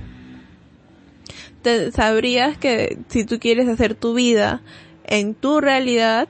[1.62, 4.62] Te, sabrías que si tú quieres hacer tu vida
[5.04, 6.28] en tu realidad,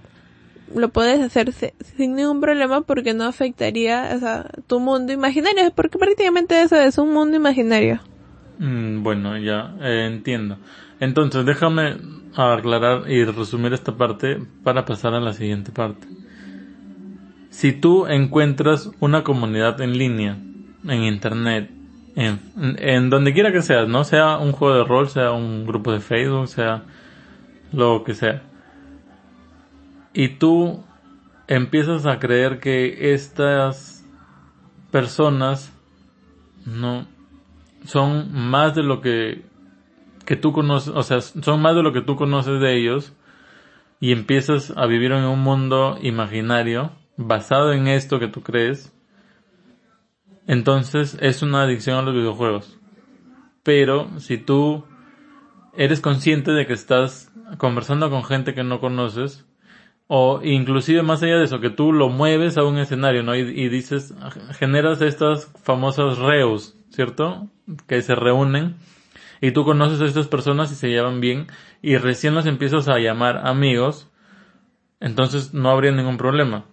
[0.75, 5.99] lo puedes hacer sin ningún problema porque no afectaría o sea, tu mundo imaginario, porque
[5.99, 8.01] prácticamente eso es un mundo imaginario.
[8.59, 10.59] Mm, bueno, ya, eh, entiendo.
[10.99, 11.97] Entonces, déjame
[12.35, 16.07] aclarar y resumir esta parte para pasar a la siguiente parte.
[17.51, 20.37] Si tú encuentras una comunidad en línea,
[20.87, 21.71] en internet,
[22.15, 22.41] en,
[22.79, 26.01] en donde quiera que sea, no sea un juego de rol, sea un grupo de
[26.01, 26.85] Facebook, sea
[27.73, 28.43] lo que sea,
[30.17, 30.83] y tú
[31.47, 34.03] empiezas a creer que estas
[34.91, 35.79] personas
[36.65, 37.07] no
[37.85, 39.45] son más de lo que
[40.25, 43.15] que tú conoces, o sea, son más de lo que tú conoces de ellos
[44.01, 48.93] y empiezas a vivir en un mundo imaginario basado en esto que tú crees,
[50.47, 52.81] entonces es una adicción a los videojuegos.
[53.63, 54.85] Pero si tú
[55.77, 59.47] eres consciente de que estás conversando con gente que no conoces,
[60.09, 63.35] o inclusive más allá de eso, que tú lo mueves a un escenario, ¿no?
[63.35, 64.15] Y, y dices,
[64.53, 67.49] generas estas famosas reus, ¿cierto?
[67.87, 68.77] Que se reúnen
[69.41, 71.49] y tú conoces a estas personas y se llevan bien
[71.83, 74.11] y recién los empiezas a llamar amigos,
[75.01, 76.65] entonces no habría ningún problema.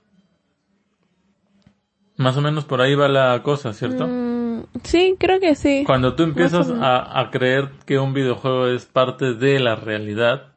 [2.15, 4.07] Más o menos por ahí va la cosa, ¿cierto?
[4.07, 5.83] Mm, sí, creo que sí.
[5.85, 10.52] Cuando tú empiezas a creer que un videojuego es parte de la realidad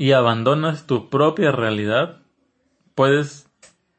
[0.00, 2.22] y abandonas tu propia realidad,
[2.94, 3.50] puedes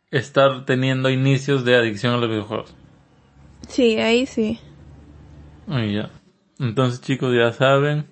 [0.09, 2.75] estar teniendo inicios de adicción a los videojuegos.
[3.67, 4.59] Sí, ahí sí.
[5.67, 6.09] Y ya.
[6.57, 8.07] Entonces chicos ya saben,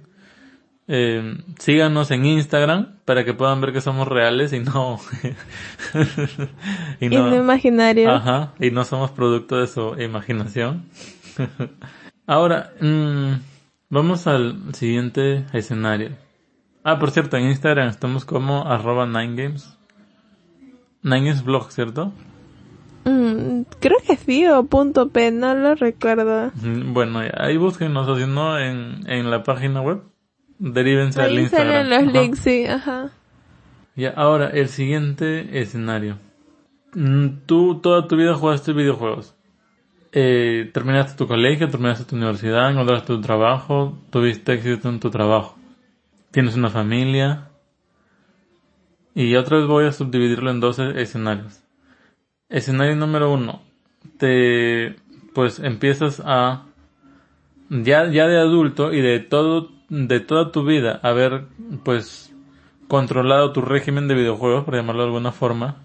[0.88, 5.00] eh, síganos en Instagram para que puedan ver que somos reales y no...
[7.00, 8.12] y no imaginario.
[8.12, 10.86] Ajá, y no somos producto de su imaginación.
[12.28, 13.32] Ahora, mm,
[13.90, 16.29] vamos al siguiente escenario.
[16.92, 19.78] Ah, por cierto, en Instagram estamos como arroba 9games.
[21.04, 22.12] 9games blog, ¿cierto?
[23.06, 26.52] Mm, creo que sí, o punto P, no lo recuerdo.
[26.56, 30.02] Mm, Bueno, ahí búsquenos, o si no, en, en la página web.
[30.58, 31.70] Derívense al Ahí Instagram.
[31.86, 32.22] salen los Ajá.
[32.22, 33.10] links, sí, ajá.
[33.96, 36.18] Ya, ahora, el siguiente escenario.
[36.94, 39.36] Mm, Tú toda tu vida jugaste videojuegos.
[40.12, 45.56] Eh, terminaste tu colegio, terminaste tu universidad, encontraste tu trabajo, tuviste éxito en tu trabajo.
[46.32, 47.50] Tienes una familia.
[49.16, 51.64] Y otra vez voy a subdividirlo en dos escenarios.
[52.50, 53.62] Escenario número uno.
[54.18, 54.96] Te,
[55.34, 56.66] pues empiezas a,
[57.70, 61.46] ya, ya de adulto y de todo, de toda tu vida, haber,
[61.84, 62.34] pues,
[62.88, 65.78] controlado tu régimen de videojuegos, por llamarlo de alguna forma,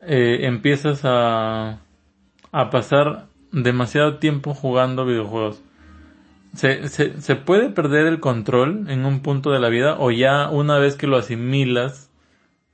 [0.00, 1.78] eh, empiezas a,
[2.52, 5.62] a pasar demasiado tiempo jugando videojuegos.
[6.54, 10.48] Se, se, se puede perder el control en un punto de la vida o ya
[10.50, 12.10] una vez que lo asimilas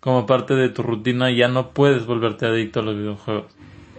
[0.00, 3.52] como parte de tu rutina ya no puedes volverte adicto a los videojuegos.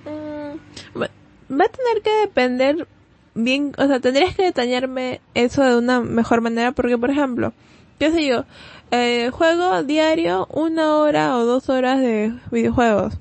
[0.05, 2.87] Mm, va a tener que depender
[3.33, 7.53] bien, o sea, tendrías que detallarme eso de una mejor manera porque, por ejemplo,
[7.99, 8.45] qué sé yo,
[8.91, 13.17] eh, juego diario una hora o dos horas de videojuegos.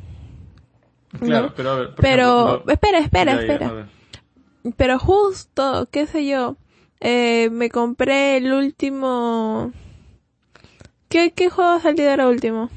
[1.19, 1.55] Claro, ¿no?
[1.55, 1.87] pero a ver.
[1.89, 3.89] por Pero, ejemplo, espera, espera, ya, espera.
[4.77, 6.57] Pero justo, qué sé yo,
[7.01, 9.73] eh, me compré el último...
[11.09, 12.71] ¿Qué, qué juego salió ahora último?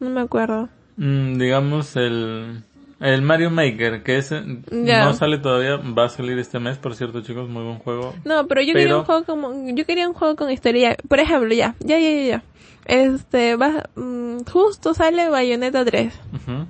[0.00, 0.68] No me acuerdo.
[0.96, 2.62] Mm, digamos el,
[3.00, 5.04] el Mario Maker, que ese Ya.
[5.04, 8.14] no sale todavía, va a salir este mes, por cierto chicos, muy buen juego.
[8.24, 10.96] No, pero yo quería un juego como, yo quería un juego con historia.
[11.08, 12.42] Por ejemplo, ya, ya, ya, ya, ya.
[12.86, 16.66] Este, va, mm, justo sale Bayonetta 3, Ujú.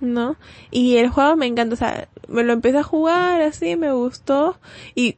[0.00, 0.36] ¿no?
[0.70, 4.58] Y el juego me encanta, o sea, me lo empecé a jugar así, me gustó
[4.94, 5.16] y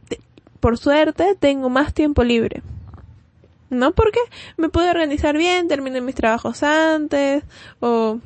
[0.61, 2.63] por suerte tengo más tiempo libre.
[3.71, 3.93] ¿No?
[3.93, 4.21] Porque
[4.57, 7.43] me pude organizar bien, terminé mis trabajos antes,
[7.81, 8.21] o,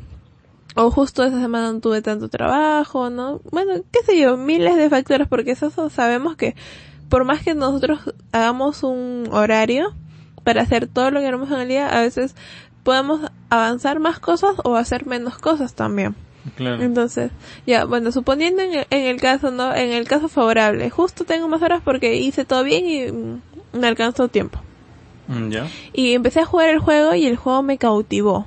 [0.74, 3.40] o justo esa semana no tuve tanto trabajo, ¿no?
[3.50, 6.54] Bueno, qué sé yo, miles de factores, porque eso sabemos que
[7.08, 8.00] por más que nosotros
[8.32, 9.94] hagamos un horario
[10.44, 12.34] para hacer todo lo que queremos en el día, a veces
[12.82, 16.14] podemos avanzar más cosas o hacer menos cosas también.
[16.56, 16.82] Claro.
[16.82, 17.30] Entonces,
[17.66, 19.74] ya, bueno, suponiendo en el, en el caso, ¿no?
[19.74, 23.42] En el caso favorable, justo tengo más horas porque hice todo bien y mm,
[23.78, 24.60] me alcanzó tiempo.
[25.28, 25.66] Mm, Ya.
[25.92, 28.46] Y empecé a jugar el juego y el juego me cautivó.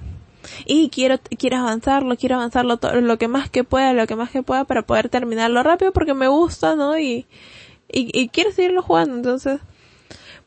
[0.66, 4.32] Y quiero, quiero avanzarlo, quiero avanzarlo todo, lo que más que pueda, lo que más
[4.32, 6.98] que pueda para poder terminarlo rápido porque me gusta, ¿no?
[6.98, 7.28] Y,
[7.92, 9.60] y, y quiero seguirlo jugando, entonces,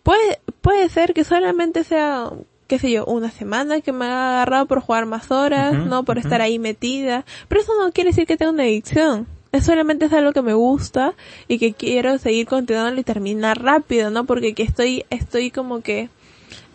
[0.03, 2.31] puede, puede ser que solamente sea,
[2.67, 6.05] qué sé yo, una semana que me ha agarrado por jugar más horas, Ujú, ¿no?
[6.05, 6.27] Por ujú.
[6.27, 7.25] estar ahí metida.
[7.49, 9.27] Pero eso no quiere decir que tenga una adicción.
[9.53, 11.15] Es solamente es algo que me gusta
[11.47, 14.25] y que quiero seguir continuando y terminar rápido, ¿no?
[14.25, 16.09] Porque que estoy, estoy como que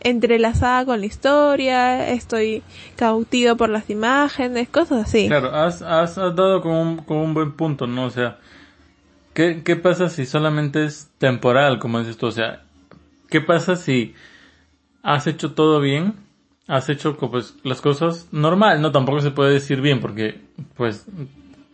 [0.01, 2.63] entrelazada con la historia, estoy
[2.95, 5.27] cautiva por las imágenes, cosas así.
[5.27, 8.05] Claro, has, has, has dado con un, con un buen punto, ¿no?
[8.05, 8.37] O sea,
[9.33, 12.27] ¿qué, ¿qué pasa si solamente es temporal, como dices tú?
[12.27, 12.61] O sea,
[13.29, 14.15] ¿qué pasa si
[15.03, 16.15] has hecho todo bien?
[16.67, 20.39] Has hecho pues, las cosas normal, no tampoco se puede decir bien porque
[20.77, 21.07] pues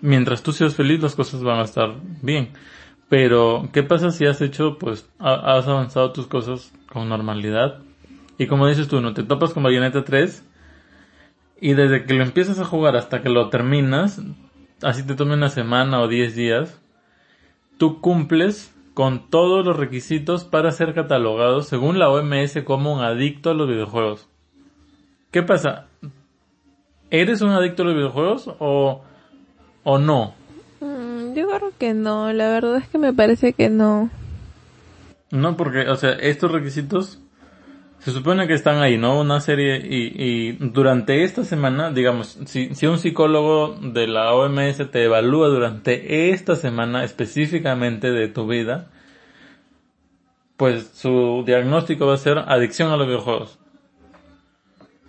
[0.01, 2.49] mientras tú seas feliz las cosas van a estar bien.
[3.09, 7.79] Pero ¿qué pasa si has hecho pues ha- has avanzado tus cosas con normalidad?
[8.37, 10.43] Y como dices tú, no te topas con Bayonetta 3
[11.59, 14.21] y desde que lo empiezas a jugar hasta que lo terminas,
[14.81, 16.79] así te tome una semana o 10 días,
[17.77, 23.51] tú cumples con todos los requisitos para ser catalogado según la OMS como un adicto
[23.51, 24.29] a los videojuegos.
[25.31, 25.87] ¿Qué pasa?
[27.11, 29.03] ¿Eres un adicto a los videojuegos o,
[29.83, 30.33] o no?
[30.79, 34.09] Mm, yo creo que no, la verdad es que me parece que no.
[35.29, 37.21] No, porque, o sea, estos requisitos
[38.05, 39.19] se supone que están ahí, ¿no?
[39.19, 45.05] Una serie y, durante esta semana, digamos, si, si un psicólogo de la OMS te
[45.05, 48.89] evalúa durante esta semana específicamente de tu vida,
[50.55, 53.57] pues su diagnóstico va a ser adicción a los videojuegos.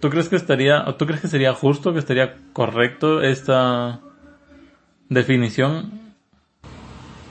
[0.00, 4.00] ¿Tú crees que estaría, tú crees que sería justo, que estaría correcto esta
[5.10, 5.90] definición?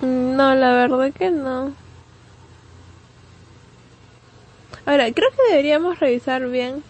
[0.01, 1.84] Mm, No, la verdad que no.
[4.85, 6.83] Ahora, creo que deberíamos revisar bien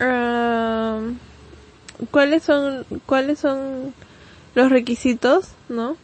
[0.00, 1.00] ah,
[2.10, 3.94] cuáles son cuáles son
[4.54, 5.96] los requisitos, ¿no?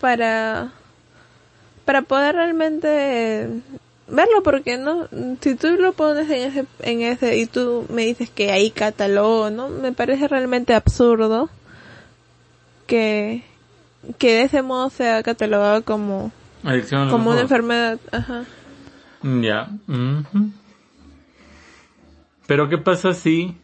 [0.00, 0.72] Para
[1.84, 3.48] para poder realmente
[4.06, 5.08] verlo porque no
[5.40, 9.50] si tú lo pones en ese en ese y tú me dices que ahí catalogo,
[9.50, 9.68] ¿no?
[9.68, 11.48] Me parece realmente absurdo
[12.86, 13.42] que
[14.18, 16.32] que de ese modo sea catalogado como,
[17.10, 17.98] como una enfermedad.
[18.12, 18.44] Ajá.
[19.22, 19.68] Ya.
[19.88, 20.50] ujú.
[22.46, 23.56] Pero ¿qué pasa si...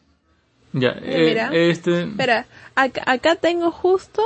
[0.73, 1.51] Ya, eh, mira.
[1.53, 2.03] este...
[2.05, 4.23] Espera, acá, acá tengo justo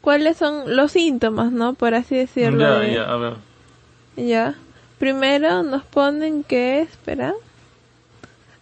[0.00, 1.74] cuáles son los síntomas, ¿no?
[1.74, 2.60] Por así decirlo.
[2.60, 3.34] Ya, de- ya, a ver.
[4.16, 4.54] Ya.
[4.98, 7.34] Primero nos ponen que, espera.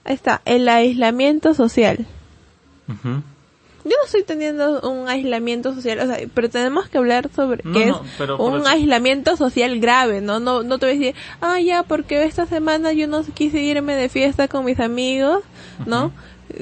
[0.04, 2.06] Ahí está, el aislamiento social.
[2.88, 3.22] Ujú.
[3.84, 7.72] Yo no estoy teniendo un aislamiento social, o sea, pero tenemos que hablar sobre No,
[7.72, 10.40] que no, es pero un aislamiento social grave, ¿no?
[10.40, 13.94] No, no te voy a decir, ah, ya, porque esta semana yo no quise irme
[13.94, 15.42] de fiesta con mis amigos,
[15.86, 16.12] ¿no?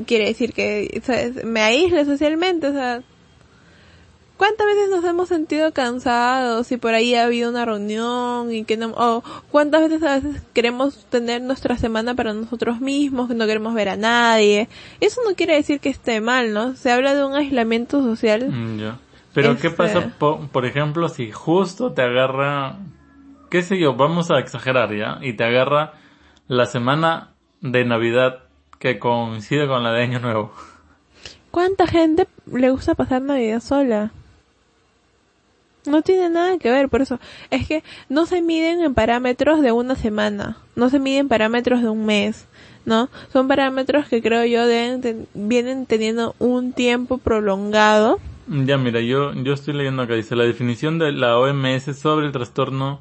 [0.06, 3.02] Quiere decir que sea, me aísle socialmente, o sea,
[4.37, 8.77] ¿cuántas veces nos hemos sentido cansados y por ahí ha habido una reunión y que
[8.77, 13.47] no, o cuántas veces a veces queremos tener nuestra semana para nosotros mismos, que no
[13.47, 14.68] queremos ver a nadie?
[15.01, 16.75] Eso no quiere decir que esté mal, ¿no?
[16.75, 18.49] Se habla de un aislamiento social.
[18.51, 18.99] Mm.
[19.35, 22.77] Pero ¿qué Este- pasa, po- por ejemplo, si justo te agarra,
[23.51, 25.95] qué sé yo, vamos a exagerar ya, y te agarra
[26.49, 28.40] la semana de Navidad
[28.79, 30.53] que coincide con la de Año Nuevo?
[31.51, 34.11] ¿Cuánta gente le gusta pasar Navidad sola?
[35.87, 37.18] No tiene nada que ver, por eso.
[37.51, 41.88] Es que no se miden en parámetros de una semana, no se miden parámetros de
[41.88, 42.47] un mes,
[42.85, 43.09] ¿no?
[43.33, 48.21] Son parámetros que creo yo deben vienen teniendo un tiempo prolongado.
[48.47, 52.33] Ya, mira, yo, yo estoy leyendo acá, dice la definición de la OMS sobre el
[52.33, 53.01] trastorno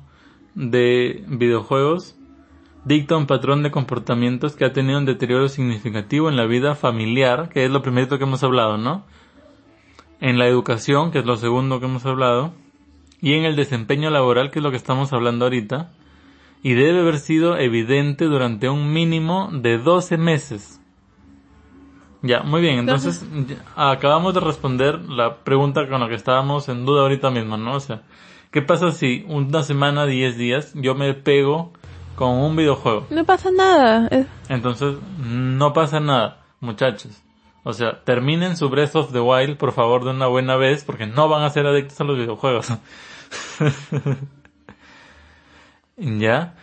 [0.56, 2.15] de videojuegos
[2.84, 7.50] dicta un patrón de comportamientos que ha tenido un deterioro significativo en la vida familiar,
[7.50, 9.04] que es lo primerito que hemos hablado, ¿no?
[10.20, 12.54] En la educación, que es lo segundo que hemos hablado,
[13.21, 15.91] y en el desempeño laboral, que es lo que estamos hablando ahorita,
[16.63, 20.79] y debe haber sido evidente durante un mínimo de 12 meses.
[22.23, 23.25] Ya, muy bien, entonces
[23.75, 27.73] acabamos de responder la pregunta con la que estábamos en duda ahorita mismo, ¿no?
[27.73, 28.03] O sea,
[28.51, 31.73] ¿qué pasa si una semana, 10 días, yo me pego
[32.15, 33.07] con un videojuego?
[33.10, 34.07] No pasa nada.
[34.12, 37.23] Es- Entonces, no pasa nada, muchachos.
[37.63, 41.06] O sea, terminen su Breath of the Wild, por favor, de una buena vez, porque
[41.06, 42.67] no van a ser adictos a los videojuegos.
[45.97, 46.56] ¿Ya?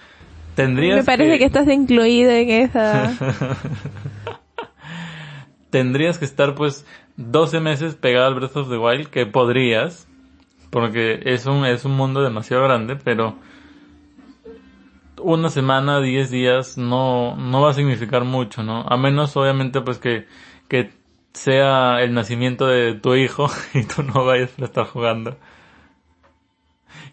[0.57, 1.39] Tendrías Me parece que...
[1.39, 3.13] que estás incluido en esa.
[5.71, 6.85] tendrías que estar pues
[7.17, 10.09] 12 meses pegado al Breath of the Wild, que podrías,
[10.71, 13.37] porque es un, es un mundo demasiado grande, pero
[15.21, 18.85] una semana, 10 días no, no va a significar mucho, ¿no?
[18.89, 20.27] A menos obviamente pues que,
[20.69, 20.91] que
[21.33, 25.37] sea el nacimiento de tu hijo y tú no vayas a estar jugando.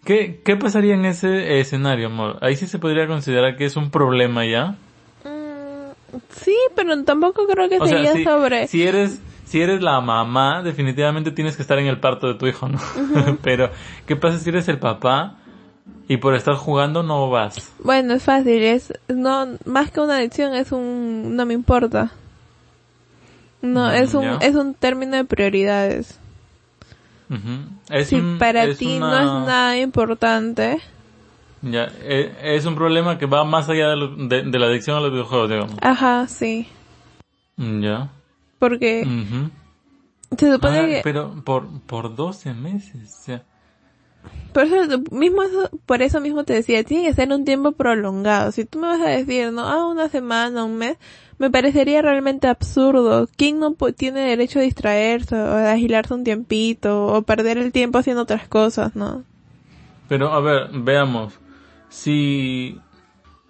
[0.04, 2.38] ¿Qué, ¿Qué pasaría en ese escenario, amor?
[2.40, 4.76] Ahí sí se podría considerar que es un problema ya.
[5.24, 8.66] Mm, sí, pero tampoco creo que O sea, sería si, sobre...
[8.68, 12.46] si eres si eres la mamá, definitivamente tienes que estar en el parto de tu
[12.46, 12.78] hijo, ¿no?
[13.42, 13.70] Pero,
[14.04, 15.36] ¿qué pasa si eres el papá
[16.08, 17.72] y por estar jugando no vas?
[17.78, 22.10] Bueno, es fácil, es no más que una adicción es un no me importa.
[23.72, 24.38] No, es un ya.
[24.40, 26.18] es un término de prioridades.
[27.90, 30.78] Es si un- para es ti una- no es nada importante,
[31.62, 34.96] Ya, e- es un problema que va más allá de, lo- de- de la adicción
[34.96, 35.74] a los videojuegos, digamos.
[35.82, 36.68] ajá, sí,
[37.56, 38.10] Mm, Ya.
[38.58, 39.04] porque
[40.38, 43.26] se supone Ah, que Pero por, por 12 meses,
[44.52, 45.42] por eso mismo
[45.86, 48.52] por eso mismo te decía, tiene que ser un tiempo prolongado.
[48.52, 50.96] Si tú me vas a decir, no, ah, una semana, un mes,
[51.38, 53.28] me parecería realmente absurdo.
[53.36, 57.98] ¿Quién no tiene derecho a distraerse o a agilarse un tiempito o perder el tiempo
[57.98, 59.24] haciendo otras cosas, no?
[60.08, 61.38] Pero, a ver, veamos.
[61.88, 62.80] Si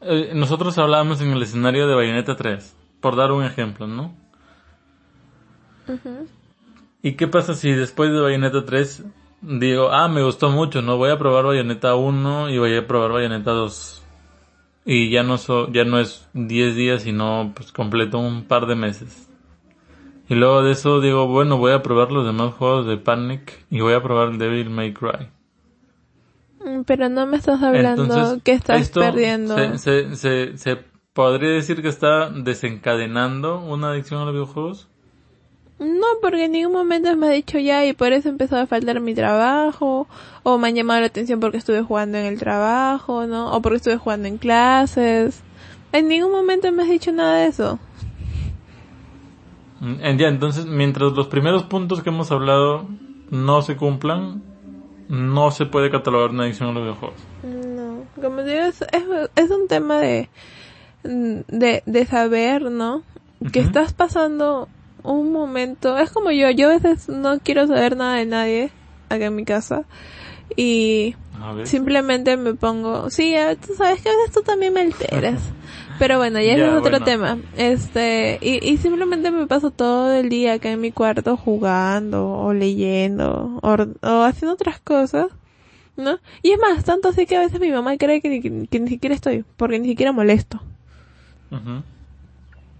[0.01, 4.14] eh, nosotros hablábamos en el escenario de Bayonetta 3, por dar un ejemplo, ¿no?
[7.03, 9.05] ¿Y qué pasa si después de Bayonetta 3
[9.42, 13.12] digo, ah, me gustó mucho, no voy a probar Bayonetta 1 y voy a probar
[13.12, 14.06] Bayonetta 2?
[14.88, 18.77] Y ya no so, ya no es 10 días, sino pues completo un par de
[18.77, 19.29] meses.
[20.29, 23.81] Y luego de eso digo, bueno, voy a probar los demás juegos de Panic y
[23.81, 25.29] voy a probar el Devil May Cry.
[26.64, 29.57] Mm, Pero no me estás hablando Entonces, que estás esto perdiendo.
[29.57, 30.79] Se, se, se, se
[31.12, 34.88] podría decir que está desencadenando una adicción a los videojuegos.
[35.78, 38.98] No, porque en ningún momento me ha dicho ya y por eso empezó a faltar
[39.00, 40.06] mi trabajo,
[40.42, 43.52] o me han llamado la atención porque estuve jugando en el trabajo, ¿no?
[43.52, 45.42] O porque estuve jugando en clases.
[45.92, 47.79] En ningún momento me has dicho nada de eso.
[49.81, 52.87] Mm, Ya, entonces, mientras los primeros puntos que hemos hablado
[53.31, 54.42] no se cumplan,
[55.08, 57.20] no se puede catalogar una adicción a los videojuegos.
[57.42, 59.04] No, como digo, es, es,
[59.37, 60.31] es un tema de,
[61.04, 63.02] de, de saber, ¿no?
[63.52, 64.68] Que estás pasando
[65.13, 68.71] un momento, es como yo, yo a veces no quiero saber nada de nadie,
[69.09, 69.85] acá en mi casa.
[70.57, 71.67] Y A ver.
[71.67, 73.35] simplemente me pongo, sí,
[73.67, 75.42] tú sabes que a veces tú también me alteras.
[75.98, 77.04] Pero bueno, ya, Ya, es otro bueno.
[77.04, 77.38] tema.
[77.57, 82.52] Este, y, y simplemente me paso todo el día acá en mi cuarto jugando o
[82.52, 83.77] leyendo o,
[84.07, 85.29] o haciendo otras cosas,
[85.96, 86.19] ¿no?
[86.42, 88.88] Y es más, tanto así que a veces mi mamá cree que, ni- que ni
[88.88, 90.61] siquiera estoy, porque ni siquiera molesto.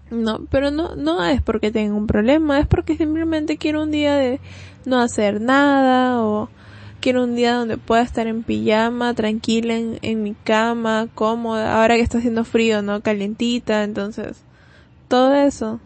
[0.09, 4.15] No, pero no, no es porque tenga un problema, es porque simplemente quiero un día
[4.15, 4.39] de
[4.85, 6.49] no hacer nada o
[6.99, 12.01] quiero un día donde pueda estar en pijama, tranquila en, mi cama, cómoda, ahora que
[12.01, 13.01] está haciendo frío, ¿no?
[13.01, 14.43] Calientita, entonces,
[15.07, 15.79] todo eso.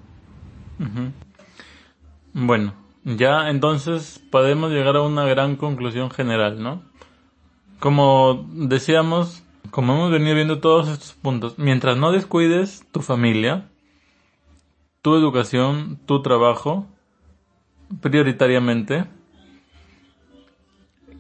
[2.34, 6.84] Bueno, ya entonces podemos llegar a una gran conclusión general, ¿no?
[7.80, 13.71] Como decíamos, como hemos venido viendo todos estos puntos, mientras no descuides tu familia,
[15.02, 16.88] tu educación, tu trabajo,
[18.02, 19.06] prioritariamente,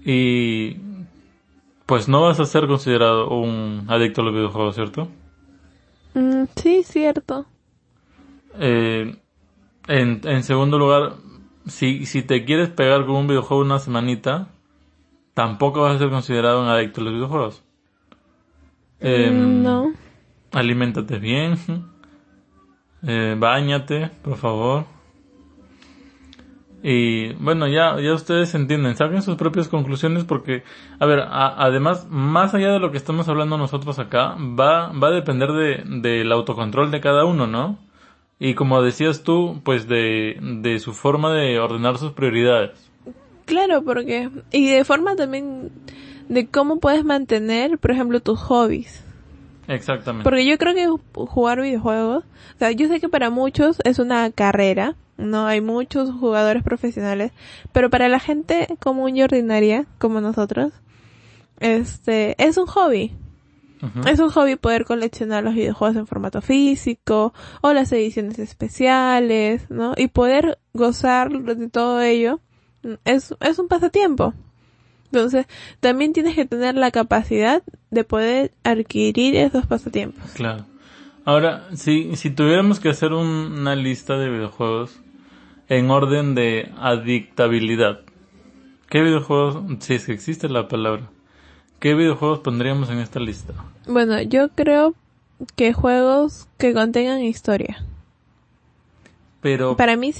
[0.03, 0.77] y
[1.85, 5.07] pues no vas a ser considerado un adicto a los videojuegos, ¿cierto?
[6.13, 7.45] Mm, sí, cierto.
[8.59, 9.15] Eh,
[9.87, 11.13] en, en segundo lugar,
[11.67, 14.49] si, si te quieres pegar con un videojuego una semanita,
[15.33, 17.63] tampoco vas a ser considerado un adicto a los videojuegos.
[18.99, 19.93] Em, Mm, no.
[20.51, 21.57] Aliméntate bien.
[23.05, 24.85] Eh, báñate, por favor.
[26.83, 30.63] Y bueno, ya, ya ustedes entienden, saquen sus propias conclusiones porque,
[30.99, 35.09] a ver, a- además, más allá de lo que estamos hablando nosotros acá, va, va
[35.09, 37.77] a depender de, del autocontrol de cada uno, ¿no?
[38.39, 42.71] Y como decías tú, pues de, de su forma de ordenar sus prioridades.
[43.45, 45.69] Claro, porque, y de forma también
[46.29, 49.05] de cómo puedes mantener, por ejemplo, tus hobbies.
[49.71, 50.23] Exactamente.
[50.23, 54.29] Porque yo creo que jugar videojuegos, o sea, yo sé que para muchos es una
[54.31, 57.31] carrera, no hay muchos jugadores profesionales,
[57.71, 60.73] pero para la gente común y ordinaria, como nosotros,
[61.59, 63.15] este, es un hobby.
[64.05, 69.93] Es un hobby poder coleccionar los videojuegos en formato físico o las ediciones especiales, ¿no?
[69.97, 72.41] Y poder gozar de todo ello
[73.05, 74.35] es, es un pasatiempo.
[75.11, 75.45] Entonces,
[75.79, 80.23] también tienes que tener la capacidad de poder adquirir esos pasatiempos.
[80.33, 80.65] Claro.
[81.25, 83.27] Ahora, si, si tuviéramos que hacer un-
[83.59, 84.99] una lista de videojuegos
[85.69, 87.99] en orden de adictabilidad,
[88.89, 91.09] ¿qué videojuegos, si es que existe la palabra,
[91.79, 93.53] qué videojuegos pondríamos en esta lista?
[93.87, 94.95] Bueno, yo creo
[95.55, 97.83] que juegos que contengan historia.
[99.41, 100.13] Pero, Para mí,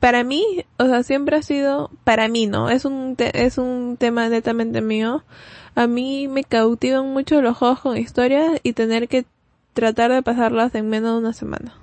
[0.00, 2.70] para mí, o sea, siempre ha sido, para mí, ¿no?
[2.70, 5.24] Es un, te- es un tema netamente mío.
[5.74, 9.24] A mí me cautivan mucho los juegos con historia y tener que
[9.74, 11.74] tratar de pasarlas en menos de una semana.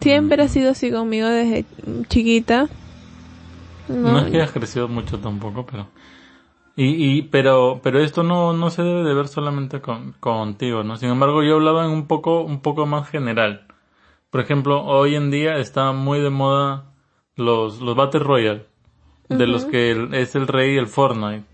[0.00, 1.64] Siempre ha sido así conmigo desde
[2.08, 2.68] chiquita.
[4.02, 5.88] no es que hayas crecido mucho tampoco, pero...
[6.76, 10.96] Y, y, pero, pero esto no, no se debe de ver solamente con, contigo, ¿no?
[10.96, 13.65] Sin embargo, yo hablaba en un poco, un poco más general.
[14.36, 16.92] Por ejemplo, hoy en día está muy de moda
[17.36, 18.66] los, los Battle Royale,
[19.30, 21.44] de los que el- es el rey el Fortnite,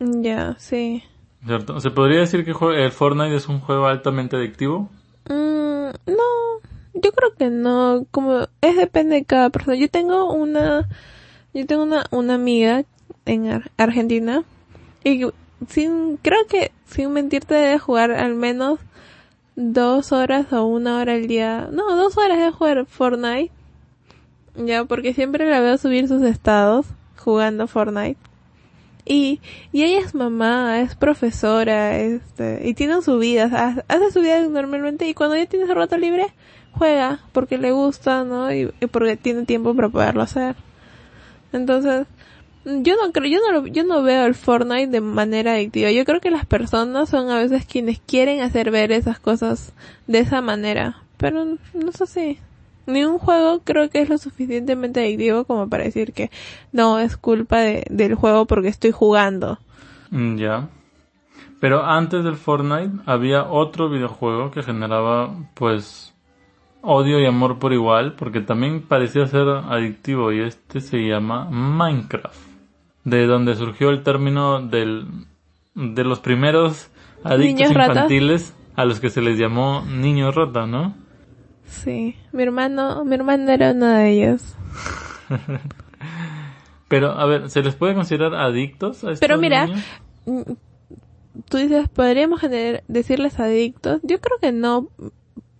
[0.00, 1.02] Ya, sí.
[1.44, 1.78] ¿cierto?
[1.80, 2.52] ¿Se podría decir que
[2.82, 4.88] el Fortnite es un juego altamente adictivo?
[5.28, 6.24] Mm, no,
[6.94, 9.76] yo creo que no, como es depende de cada persona.
[9.76, 10.88] Yo tengo una,
[11.52, 12.84] yo tengo una, una amiga
[13.26, 14.44] en Ar- Argentina
[15.04, 15.26] y
[15.68, 18.78] sin, creo que sin mentirte debe jugar al menos
[19.60, 21.68] dos horas o una hora al día.
[21.72, 23.50] No, dos horas de jugar Fortnite.
[24.54, 26.86] Ya, porque siempre la veo subir sus estados
[27.16, 28.16] jugando Fortnite.
[29.04, 29.40] Y,
[29.72, 34.40] y ella es mamá, es profesora, este, y tiene su vida, ha- hace su vida
[34.48, 36.26] normalmente y cuando ella tiene su rato libre,
[36.72, 38.52] juega porque le gusta, ¿no?
[38.52, 40.56] Y, y porque tiene tiempo para poderlo hacer.
[41.52, 42.06] Entonces,
[42.64, 45.90] yo no creo, yo no yo no veo el Fortnite de manera adictiva.
[45.90, 49.72] Yo creo que las personas son a veces quienes quieren hacer ver esas cosas
[50.06, 51.02] de esa manera.
[51.16, 52.38] Pero no es así.
[52.86, 56.30] Ni un juego creo que es lo suficientemente adictivo como para decir que
[56.72, 59.58] no es culpa de, del juego porque estoy jugando.
[60.10, 60.68] Mm, Ya.
[61.60, 66.14] Pero antes del Fortnite había otro videojuego que generaba, pues,
[66.82, 72.38] odio y amor por igual, porque también parecía ser adictivo y este se llama Minecraft,
[73.04, 75.06] de donde surgió el término del,
[75.74, 76.90] de los primeros
[77.24, 80.94] adictos infantiles a los que se les llamó niños rata, ¿no?
[81.66, 84.56] Sí, mi hermano, mi hermano era uno de ellos.
[86.88, 89.84] Pero, a ver, ¿se les puede considerar adictos a estos Pero mira, niños?
[90.24, 90.52] Mm,
[91.48, 92.40] Tú dices, ¿podríamos
[92.88, 94.00] decirles adictos?
[94.02, 94.88] Yo creo que no.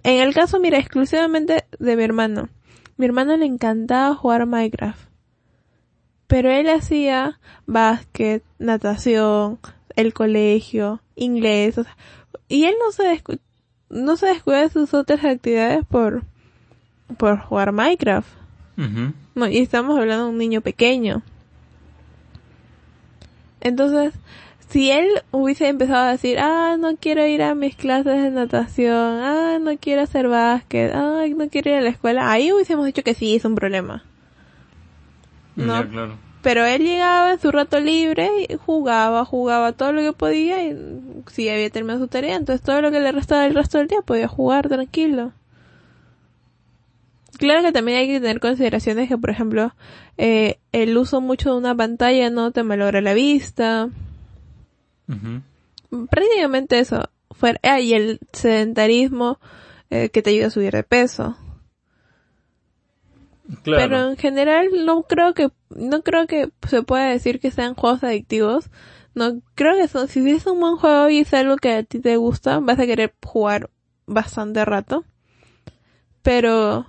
[0.03, 2.49] En el caso, mira, exclusivamente de mi hermano.
[2.97, 5.08] Mi hermano le encantaba jugar Minecraft.
[6.29, 9.59] Pero él hacía básquet, natación,
[9.97, 11.97] el colegio, inglés, o sea,
[12.49, 13.39] y él no se descu
[13.91, 16.23] no se descuida de sus otras actividades por
[17.17, 18.29] por jugar Minecraft.
[19.35, 21.23] No, y estamos hablando de un niño pequeño.
[23.61, 24.15] Entonces,
[24.69, 29.21] si él hubiese empezado a decir, ah, no quiero ir a mis clases de natación,
[29.23, 33.03] ah, no quiero hacer básquet, ah, no quiero ir a la escuela, ahí hubiésemos dicho
[33.03, 34.05] que sí, es un problema.
[35.59, 35.83] No.
[35.83, 36.19] Ya, claro.
[36.43, 40.77] Pero él llegaba en su rato libre y jugaba, jugaba todo lo que podía y
[41.27, 44.03] si había terminado su tarea, entonces todo lo que le restaba el resto del día
[44.03, 45.33] podía jugar tranquilo.
[47.39, 49.75] Claro que también hay que tener consideraciones que, por ejemplo,
[50.17, 53.89] eh, el uso mucho de una pantalla no te malogra la vista.
[56.11, 57.09] Prácticamente eso.
[57.31, 59.39] Fuera, ah, y el sedentarismo
[59.91, 61.37] eh, que te ayuda a subir de peso.
[63.63, 63.83] Claro.
[63.89, 68.05] Pero en general no creo que no creo que se pueda decir que sean juegos
[68.05, 68.71] adictivos.
[69.15, 71.99] No creo que son, si es un buen juego y es algo que a ti
[71.99, 73.71] te gusta, vas a querer jugar
[74.07, 75.05] bastante rato.
[76.23, 76.87] Pero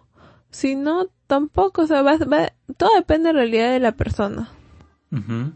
[0.49, 4.49] si no tampoco, o sea, vas, va- todo depende en realidad de la persona.
[5.11, 5.51] Ujú.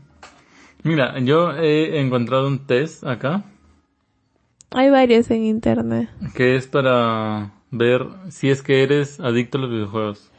[0.84, 3.44] Mira, yo he encontrado un test acá
[4.72, 6.10] Hay varios en internet.
[6.36, 10.32] que es para ver si es que eres adicto a los videojuegos.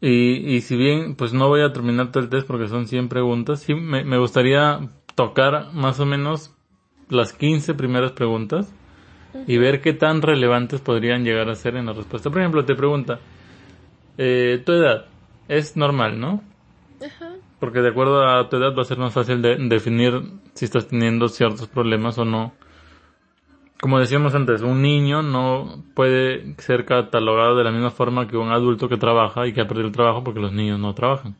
[0.00, 3.08] Y, y si bien, pues no voy a terminar todo el test porque son 100
[3.08, 4.80] preguntas, sí me, me gustaría
[5.14, 6.54] tocar más o menos
[7.10, 8.72] las 15 primeras preguntas
[9.46, 12.30] y ver qué tan relevantes podrían llegar a ser en la respuesta.
[12.30, 13.20] Por ejemplo, te pregunta,
[14.18, 15.06] eh, tu edad
[15.48, 16.42] es normal, ¿no?
[17.58, 20.22] Porque de acuerdo a tu edad va a ser más fácil de definir
[20.54, 22.52] si estás teniendo ciertos problemas o no.
[23.80, 28.50] Como decíamos antes, un niño no puede ser catalogado de la misma forma que un
[28.50, 31.36] adulto que trabaja y que ha perdido el trabajo porque los niños no trabajan.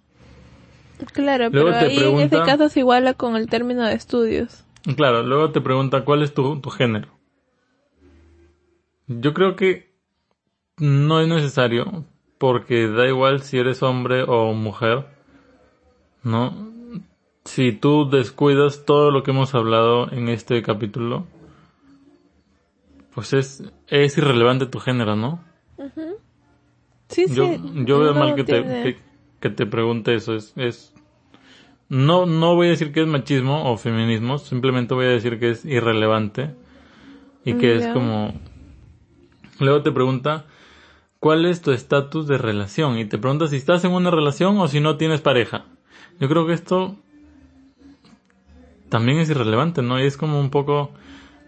[1.13, 4.65] Claro, Luego pero ahí en ese caso se iguala con el término de estudios.
[4.97, 7.09] Claro, luego te pregunta cuál es tu, tu género.
[9.07, 9.93] Yo creo que
[10.79, 12.05] no es necesario
[12.39, 15.07] porque da igual si eres hombre o mujer,
[16.23, 16.71] ¿no?
[17.45, 21.27] Si tú descuidas todo lo que hemos hablado en este capítulo,
[23.15, 25.45] pues es, es irrelevante tu género, ¿no?
[27.09, 27.35] Sí, sí.
[27.35, 27.45] Yo,
[27.85, 28.97] yo veo no mal que te, que,
[29.41, 30.35] que te pregunte eso.
[30.35, 30.95] Es, es,
[31.89, 35.51] no, no voy a decir que es machismo o feminismo, simplemente voy a decir que
[35.51, 36.55] es irrelevante
[37.45, 38.33] y que es como,
[39.59, 40.47] luego te pregunta,
[41.19, 42.99] ¿cuál es tu estatus de relación?
[42.99, 45.65] Y te pregunta si estás en una relación o si no tienes pareja.
[46.21, 46.97] Yo creo que esto
[48.89, 49.99] también es irrelevante, ¿no?
[49.99, 50.93] Y es como un poco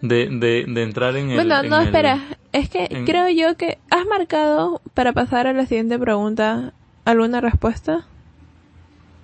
[0.02, 1.36] de, de, de entrar en el...
[1.36, 2.20] Bueno, en no, el- espera.
[2.52, 6.74] Es que en- creo yo que has marcado para pasar a la siguiente pregunta
[7.06, 8.06] alguna respuesta.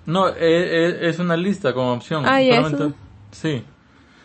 [0.05, 2.25] No, e- e- es, una lista como opción.
[2.25, 2.93] Ah, ya, eso.
[3.31, 3.63] Sí.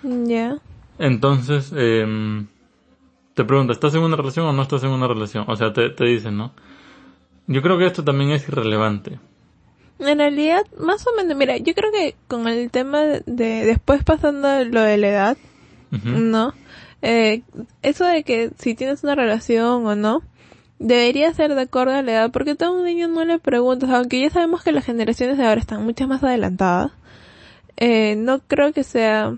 [0.03, 0.57] Ya.
[0.99, 2.47] Entonces, em,
[3.35, 5.45] te pregunta, ¿estás en una relación o no estás en una relación?
[5.49, 6.53] O sea, te, te dicen, ¿no?
[7.47, 9.19] Yo creo que esto también es irrelevante.
[9.99, 14.03] En realidad, más o menos, mira, yo creo que con el tema de, de- después
[14.05, 15.37] pasando lo de la edad,
[16.03, 16.55] ¿no?
[17.03, 17.43] Eh,
[17.83, 20.23] eso de que si tienes una relación o no,
[20.79, 24.21] debería ser de acuerdo a la edad, porque todo un niño no le preguntas, aunque
[24.21, 26.93] ya sabemos que las generaciones de ahora están mucho más adelantadas,
[27.77, 29.35] eh, no creo que sea,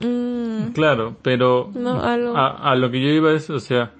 [0.00, 3.92] mm, Claro, pero no, algo, a, a lo que yo iba es, o sea,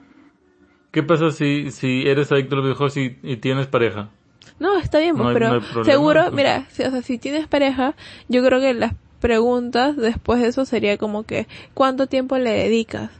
[0.90, 4.10] ¿qué pasa si, si eres adicto a los videojuegos y, y tienes pareja?
[4.58, 6.34] no, está bien, no pues, hay- pero no problema, seguro, pues.
[6.34, 7.94] mira, si, o sea, si tienes pareja,
[8.28, 8.94] yo creo que las
[9.26, 13.10] preguntas después de eso sería como que, ¿cuánto tiempo le dedicas?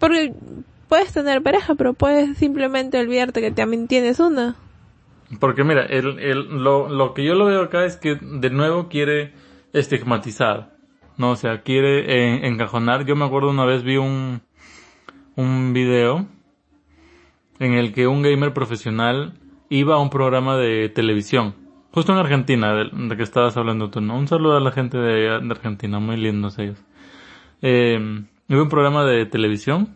[0.00, 0.34] Porque
[0.88, 4.56] puedes tener pareja, pero puedes simplemente olvidarte que también tienes una.
[5.38, 8.88] Porque mira, el, el, lo, lo que yo lo veo acá es que de nuevo
[8.88, 9.34] quiere
[9.72, 10.74] estigmatizar,
[11.16, 11.30] ¿no?
[11.30, 13.06] O sea, quiere eh, encajonar.
[13.06, 14.42] Yo me acuerdo una vez vi un,
[15.36, 16.26] un video
[17.60, 19.34] en el que un gamer profesional
[19.68, 21.54] iba a un programa de televisión,
[21.94, 24.18] justo en Argentina, de, que estabas hablando tú, ¿no?
[24.18, 26.82] Un saludo a la gente de, Argentina, muy lindos ellos.
[27.62, 29.94] Eh, a un programa de televisión,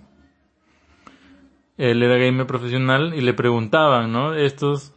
[1.77, 4.35] él era gamer profesional y le preguntaban, ¿no?
[4.35, 4.95] Estos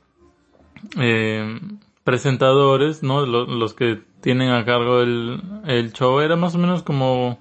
[1.00, 1.60] eh,
[2.04, 3.26] presentadores, ¿no?
[3.26, 7.40] Lo- Los, que tienen a cargo el, el show era más o menos como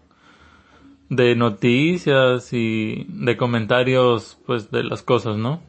[1.10, 5.60] de noticias y de comentarios, pues, de las cosas, ¿no?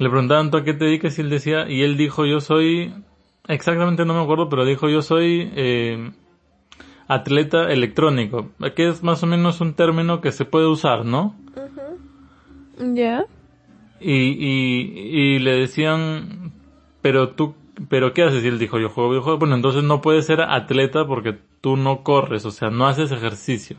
[0.00, 2.90] Le preguntaban tú a qué te dedicas y él decía, y él dijo, yo soy,
[3.46, 6.10] exactamente no me acuerdo, pero dijo, yo soy eh,
[7.06, 11.36] atleta electrónico, que es más o menos un término que se puede usar, ¿no?
[12.78, 13.26] Ya.
[14.00, 16.54] Y, y, y le decían,
[17.02, 17.54] pero tú,
[17.90, 18.42] pero ¿qué haces?
[18.42, 19.40] Y él dijo, yo juego videojuegos.
[19.40, 23.76] Bueno, entonces no puedes ser atleta porque tú no corres, o sea, no haces ejercicio.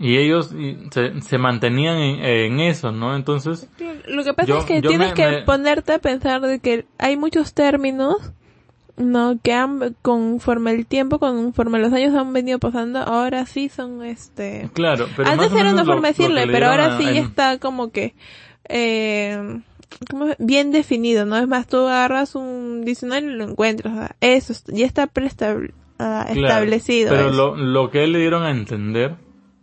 [0.00, 0.54] Y ellos
[0.90, 3.16] se, se mantenían en, eso, ¿no?
[3.16, 3.68] Entonces...
[4.06, 8.32] Lo que pasa es que tienes que ponerte a pensar de que hay muchos términos,
[8.96, 9.40] ¿no?
[9.42, 14.70] Que han, conforme el tiempo, conforme los años han venido pasando, ahora sí son este...
[14.72, 15.28] Claro, pero...
[15.30, 18.14] Antes era una forma de decirle, pero ahora sí está como que...
[18.68, 19.60] Eh,
[20.38, 21.38] bien definido, ¿no?
[21.38, 24.10] Es más, tú agarras un diccionario y lo encuentras.
[24.20, 25.10] eso ya está
[25.98, 27.10] ah, establecido.
[27.10, 29.16] Pero lo, lo que le dieron a entender,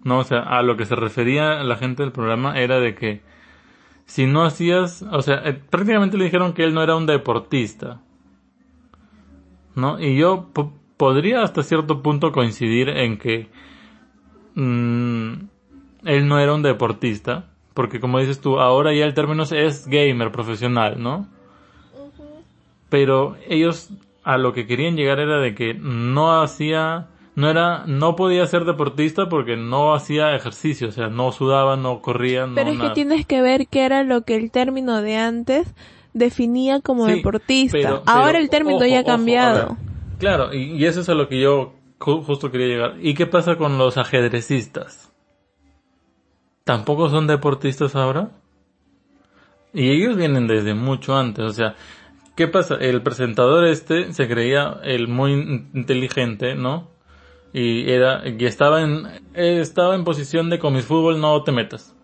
[0.05, 0.19] ¿no?
[0.19, 3.21] O sea, a lo que se refería la gente del programa era de que
[4.05, 7.99] si no hacías, o sea, eh, prácticamente le dijeron que él no era un deportista.
[9.75, 9.99] ¿No?
[9.99, 10.51] Y yo
[10.95, 13.49] podría hasta cierto punto coincidir en que
[14.55, 15.33] mm,
[16.05, 20.31] él no era un deportista porque como dices tú, ahora ya el término es gamer
[20.31, 21.27] profesional, ¿no?
[22.89, 23.91] Pero ellos
[24.23, 28.65] a lo que querían llegar era de que no hacía, no era, no podía ser
[28.65, 32.89] deportista porque no hacía ejercicio, o sea, no sudaba, no corría, no Pero es que
[32.89, 35.73] tienes que ver qué era lo que el término de antes
[36.13, 38.01] definía como deportista.
[38.05, 39.77] ahora el término ya ha cambiado.
[40.17, 42.95] claro, y, y, eso es a lo que yo justo quería llegar.
[43.01, 45.11] ¿Y qué pasa con los ajedrecistas?
[46.65, 48.31] tampoco son deportistas ahora.
[49.73, 51.75] Y ellos vienen desde mucho antes, o sea,
[52.35, 52.75] ¿qué pasa?
[52.75, 55.33] El presentador este se creía el muy
[55.73, 56.89] inteligente, ¿no?
[57.57, 61.95] Y era, y estaba en, estaba en posición de con mi fútbol no te metas.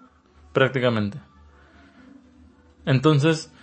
[0.54, 1.18] Prácticamente.
[2.86, 3.54] Entonces,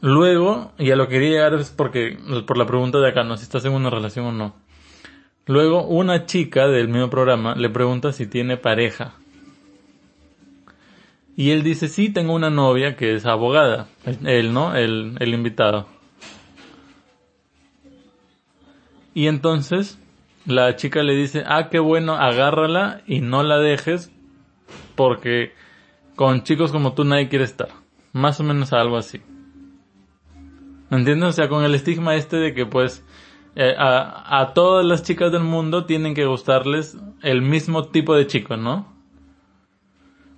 [0.00, 3.36] luego, y a lo que quería llegar es porque, por la pregunta de acá, ¿no?
[3.36, 4.54] Si estás en una relación o no.
[5.44, 9.16] Luego, una chica del mismo programa le pregunta si tiene pareja.
[11.36, 13.88] Y él dice, sí, tengo una novia que es abogada.
[14.24, 14.74] Él, ¿no?
[14.74, 15.86] El, el invitado.
[19.12, 19.98] Y entonces
[20.46, 24.12] la chica le dice, ah, qué bueno, agárrala y no la dejes
[24.94, 25.52] porque
[26.14, 27.68] con chicos como tú nadie quiere estar.
[28.12, 29.20] Más o menos algo así.
[30.88, 31.30] ¿Me entiendes?
[31.30, 33.04] O sea, con el estigma este de que pues
[33.56, 38.26] eh, a, a todas las chicas del mundo tienen que gustarles el mismo tipo de
[38.26, 38.96] chico, ¿no?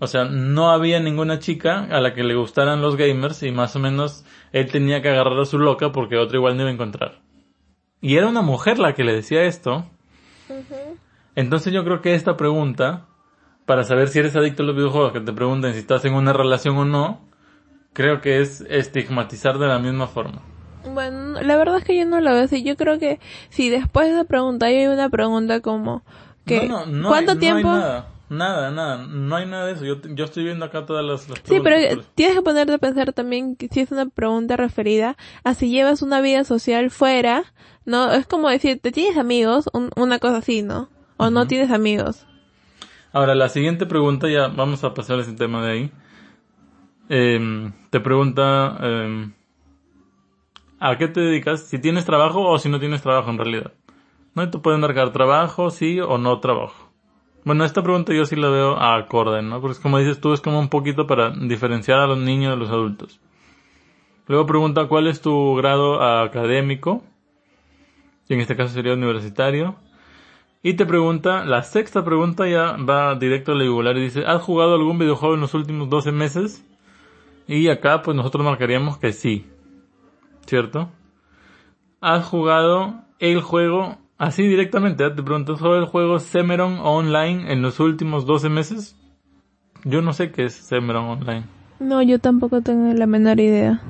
[0.00, 3.74] O sea, no había ninguna chica a la que le gustaran los gamers y más
[3.74, 6.74] o menos él tenía que agarrar a su loca porque otro igual no iba a
[6.74, 7.20] encontrar.
[8.00, 9.86] Y era una mujer la que le decía esto.
[11.34, 13.06] Entonces yo creo que esta pregunta,
[13.66, 16.32] para saber si eres adicto a los videojuegos, que te pregunten si estás en una
[16.32, 17.20] relación o no,
[17.92, 20.42] creo que es estigmatizar de la misma forma.
[20.92, 22.62] Bueno, la verdad es que yo no lo veo así.
[22.62, 23.20] Yo creo que
[23.50, 26.02] si después de esa pregunta hay una pregunta como
[26.46, 26.70] que
[27.06, 27.68] ¿cuánto tiempo?
[28.30, 29.84] Nada, nada, no hay nada de eso.
[29.84, 33.56] Yo, yo estoy viendo acá todas las, Sí, pero tienes que ponerte a pensar también
[33.56, 37.44] que si es una pregunta referida a si llevas una vida social fuera,
[37.86, 38.12] ¿no?
[38.12, 39.70] Es como decir, ¿te tienes amigos?
[39.72, 40.90] una cosa así, ¿no?
[41.16, 42.26] O no tienes amigos.
[43.12, 45.92] Ahora, la siguiente pregunta, ya vamos a pasar ese tema de ahí.
[47.08, 49.30] Eh, te pregunta, eh,
[50.78, 51.62] ¿a qué te dedicas?
[51.62, 53.72] Si tienes trabajo o si no tienes trabajo en realidad.
[54.34, 54.42] ¿No?
[54.42, 56.87] Y tú puedes marcar trabajo, sí o no trabajo.
[57.44, 59.60] Bueno, esta pregunta yo sí la veo a acorde, ¿no?
[59.60, 62.70] Porque como dices tú, es como un poquito para diferenciar a los niños de los
[62.70, 63.20] adultos.
[64.26, 67.02] Luego pregunta cuál es tu grado académico,
[68.28, 69.76] y en este caso sería universitario.
[70.62, 74.42] Y te pregunta, la sexta pregunta ya va directo a la igualar y dice, ¿has
[74.42, 76.64] jugado algún videojuego en los últimos 12 meses?
[77.46, 79.46] Y acá pues nosotros marcaríamos que sí,
[80.46, 80.90] ¿cierto?
[82.00, 85.10] ¿Has jugado el juego Así directamente, ¿eh?
[85.10, 88.96] te pregunto sobre el juego Semeron Online en los últimos 12 meses.
[89.84, 91.44] Yo no sé qué es Semeron Online.
[91.78, 93.80] No, yo tampoco tengo la menor idea.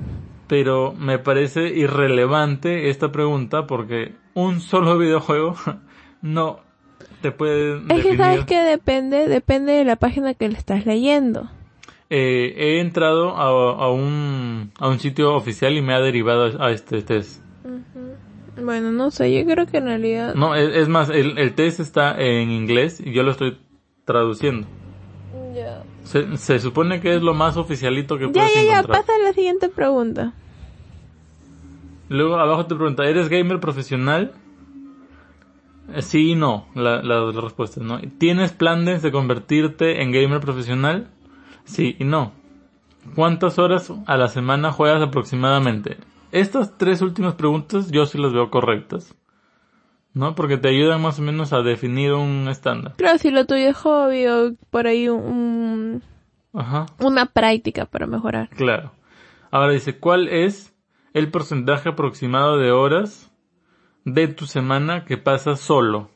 [0.47, 5.57] Pero me parece irrelevante esta pregunta porque un solo videojuego
[6.21, 6.61] no
[7.23, 7.81] te puede...
[7.89, 11.49] Es que sabes que depende, depende de la página que le estás leyendo.
[12.11, 17.01] Eh, he entrado a, un, a un sitio oficial y me ha derivado a este
[17.01, 17.48] test.
[18.63, 20.35] Bueno, no sé, yo creo que en realidad...
[20.35, 23.59] No, es, más, el, el, test está en inglés y yo lo estoy
[24.05, 24.67] traduciendo.
[25.55, 25.83] Ya.
[26.05, 28.63] Se, se, supone que es lo más oficialito que ya, puedes ya.
[28.63, 30.33] Ya, ya, pasa a la siguiente pregunta.
[32.09, 34.33] Luego abajo te pregunta, ¿eres gamer profesional?
[35.95, 38.01] Eh, sí y no, la, la, la respuesta no.
[38.19, 41.09] ¿Tienes planes de convertirte en gamer profesional?
[41.65, 42.33] Sí y no.
[43.15, 45.99] ¿Cuántas horas a la semana juegas aproximadamente?
[46.33, 49.15] Estas tres últimas preguntas yo sí las veo correctas.
[50.15, 50.35] ¿No?
[50.35, 52.95] Porque te ayudan más o menos a definir un estándar.
[52.97, 56.03] Claro, si lo tuyo es hobby o por ahí un...
[56.53, 56.87] Ajá.
[56.99, 58.49] Una práctica para mejorar.
[58.51, 58.93] Claro.
[59.51, 60.75] Ahora dice, ¿cuál es
[61.15, 63.31] el porcentaje aproximado de horas
[64.05, 66.11] de tu semana que pasas solo.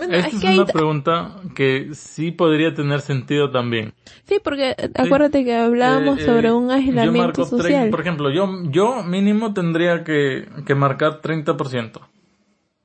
[0.00, 3.92] Bueno, Esta es es que ahí una ta- pregunta que sí podría tener sentido también.
[4.24, 7.90] Sí, porque eh, acuérdate que hablábamos Eh, eh, sobre un yo aislamiento social.
[7.90, 12.00] por ejemplo, yo, yo mínimo tendría que, que marcar 30%.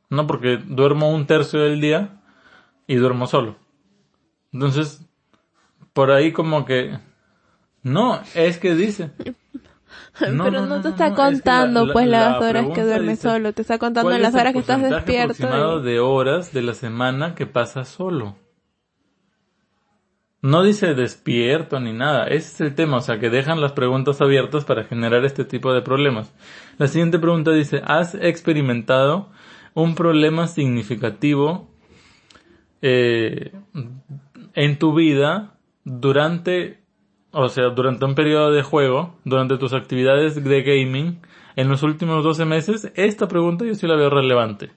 [0.10, 2.22] No, porque duermo un tercio del día
[2.88, 3.56] y duermo solo.
[4.54, 5.06] Entonces,
[5.94, 6.98] por ahí como que...
[7.82, 9.12] No, es que dice.
[10.32, 12.66] No, Pero no, te está no, es que contando la- pues la- las la horas
[12.74, 15.34] que duermes dice, solo, te está contando ¿Cuál las horas que estás despierto.
[15.34, 18.36] aproximado y- de horas de la semana que pasas solo?
[20.42, 24.22] No dice despierto ni nada, ese es el tema, o sea que dejan las preguntas
[24.22, 26.32] abiertas para generar este tipo de problemas.
[26.78, 29.32] La siguiente pregunta dice, ¿has experimentado
[29.74, 31.68] un problema significativo
[32.84, 33.54] eh,
[34.54, 36.84] en tu vida durante,
[37.36, 41.20] o sea, durante un periodo de juego, durante tus actividades de gaming,
[41.56, 42.92] en los últimos 12 meses?
[42.96, 44.72] Esta pregunta yo sí la veo relevante.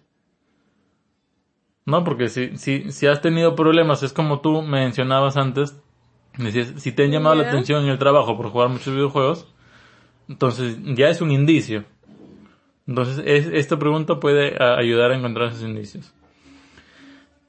[1.86, 2.04] ¿no?
[2.04, 5.80] Porque si, si, si has tenido problemas, es como tú mencionabas antes,
[6.36, 9.46] decías, si te han llamado la atención en el trabajo por jugar muchos videojuegos,
[10.28, 11.84] entonces ya es un indicio.
[12.86, 16.12] Entonces es- esta pregunta puede a- ayudar a encontrar esos indicios.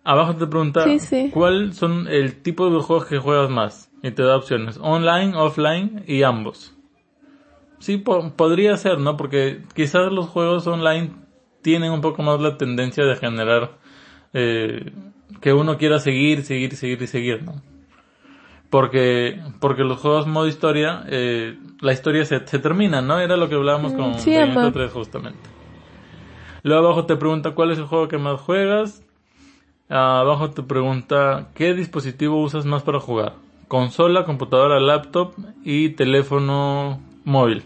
[0.05, 1.29] Abajo te pregunta, Sí, sí.
[1.33, 3.88] ¿cuál son el tipo de videojuegos que juegas más?
[4.01, 6.73] Y te da opciones, online, offline y ambos.
[7.79, 9.17] Sí, po- podría ser, ¿no?
[9.17, 11.11] Porque quizás los juegos online
[11.61, 13.71] tienen un poco más la tendencia de generar
[14.33, 14.91] eh,
[15.41, 17.61] que uno quiera seguir, seguir, seguir y seguir, ¿no?
[18.69, 23.19] Porque, porque los juegos modo historia, eh, la historia se, se termina, ¿no?
[23.19, 24.73] Era lo que hablábamos Mm, con sí, Bayonetta amor.
[24.73, 25.49] 3 justamente.
[26.63, 29.03] Luego abajo te pregunta cuál es el juego que más juegas.
[29.89, 33.33] Abajo te pregunta qué dispositivo usas más para jugar.
[33.69, 37.63] Consola, computadora, laptop y teléfono móvil.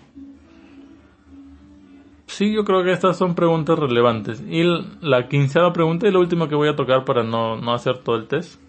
[2.27, 4.43] Sí, yo creo que estas son preguntas relevantes.
[4.45, 4.63] Y
[4.99, 8.17] la quinceava pregunta y la última que voy a tocar para no, no hacer todo
[8.17, 8.59] el test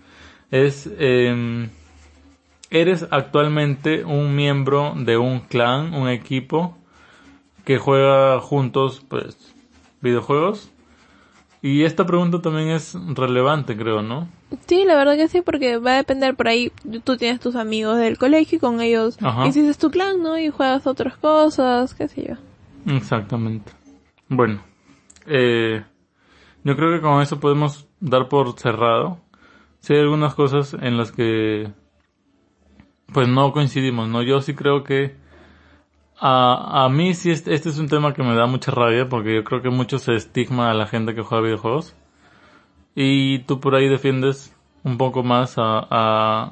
[0.52, 1.70] es, em,
[2.70, 6.78] ¿eres actualmente un miembro de un clan, un equipo
[7.64, 9.36] que juega juntos, pues,
[10.00, 10.70] videojuegos?
[11.62, 14.28] Y esta pregunta también es relevante, creo, ¿no?
[14.66, 16.72] Sí, la verdad que sí, porque va a depender por ahí.
[17.04, 19.46] Tú tienes tus amigos del colegio y con ellos Ajá.
[19.46, 20.38] hiciste tu clan, ¿no?
[20.38, 22.94] Y juegas otras cosas, qué sé yo.
[22.94, 23.72] Exactamente.
[24.28, 24.62] Bueno,
[25.26, 25.84] eh,
[26.64, 29.18] yo creo que con eso podemos dar por cerrado.
[29.80, 31.70] Sí hay algunas cosas en las que
[33.12, 34.22] pues no coincidimos, ¿no?
[34.22, 35.14] Yo sí creo que
[36.18, 39.34] a, a mí sí este, este es un tema que me da mucha rabia porque
[39.34, 41.94] yo creo que mucho se estigma a la gente que juega videojuegos.
[42.94, 46.50] Y tú por ahí defiendes un poco más a, a-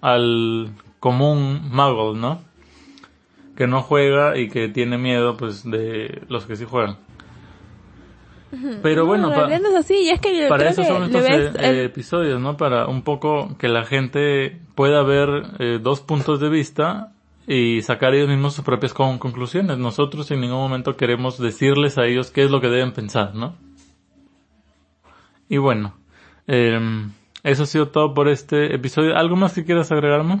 [0.00, 0.70] al
[1.00, 2.40] común mago, ¿no?
[3.56, 6.96] Que no juega y que tiene miedo pues de los que sí juegan.
[8.82, 11.02] Pero bueno, no, pa- en realidad no es así, es que para eso que son
[11.04, 12.56] estos ves eh, el- episodios, ¿no?
[12.56, 15.28] Para un poco que la gente pueda ver
[15.60, 17.12] eh, dos puntos de vista
[17.46, 19.78] y sacar ellos mismos sus propias con- conclusiones.
[19.78, 23.54] Nosotros en ningún momento queremos decirles a ellos qué es lo que deben pensar, ¿no?
[25.50, 25.92] Y bueno,
[26.46, 27.10] em,
[27.42, 29.16] eso ha sido todo por este episodio.
[29.16, 30.40] ¿Algo más que quieras agregarme?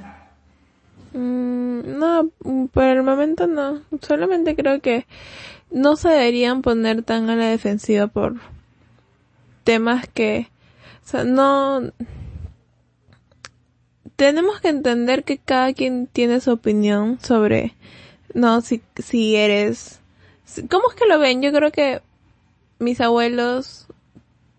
[1.12, 3.80] Mm, no, mm, por el momento no.
[4.02, 5.06] Solamente creo que
[5.72, 8.36] no se deberían poner tan a la defensiva por
[9.64, 10.48] temas que,
[11.04, 11.90] o sea, no,
[14.14, 17.74] tenemos que entender que cada quien tiene su opinión sobre,
[18.32, 19.98] no, si, si eres,
[20.70, 21.42] ¿cómo es que lo ven?
[21.42, 22.00] Yo creo que
[22.78, 23.88] mis abuelos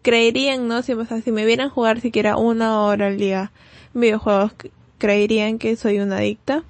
[0.02, 0.82] creerían, ¿no?
[0.82, 3.52] Si, o sea, si me vieran jugar siquiera una hora al día
[3.94, 4.54] videojuegos,
[4.98, 6.64] creerían que soy una adicta.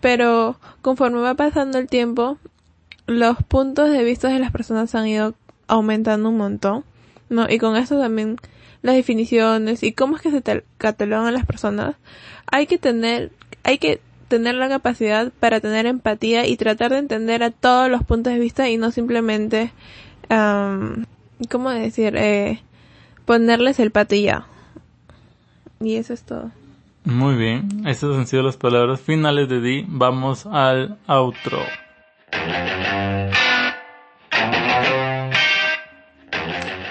[0.00, 2.38] Pero conforme va pasando el tiempo,
[3.06, 5.34] los puntos de vista de las personas han ido
[5.68, 6.84] aumentando un montón,
[7.28, 7.48] ¿no?
[7.48, 8.36] Y con eso también
[8.82, 11.94] las definiciones y cómo es que se tal- catalogan las personas.
[12.50, 13.30] Hay que tener,
[13.62, 18.02] hay que tener la capacidad para tener empatía y tratar de entender a todos los
[18.02, 19.72] puntos de vista y no simplemente,
[21.50, 22.16] ¿cómo decir?
[22.16, 22.62] Eh,
[23.24, 24.46] ponerles el pato y ya.
[25.80, 26.50] Y eso es todo.
[27.04, 29.84] Muy bien, esas han sido las palabras finales de Di.
[29.88, 31.58] Vamos al outro.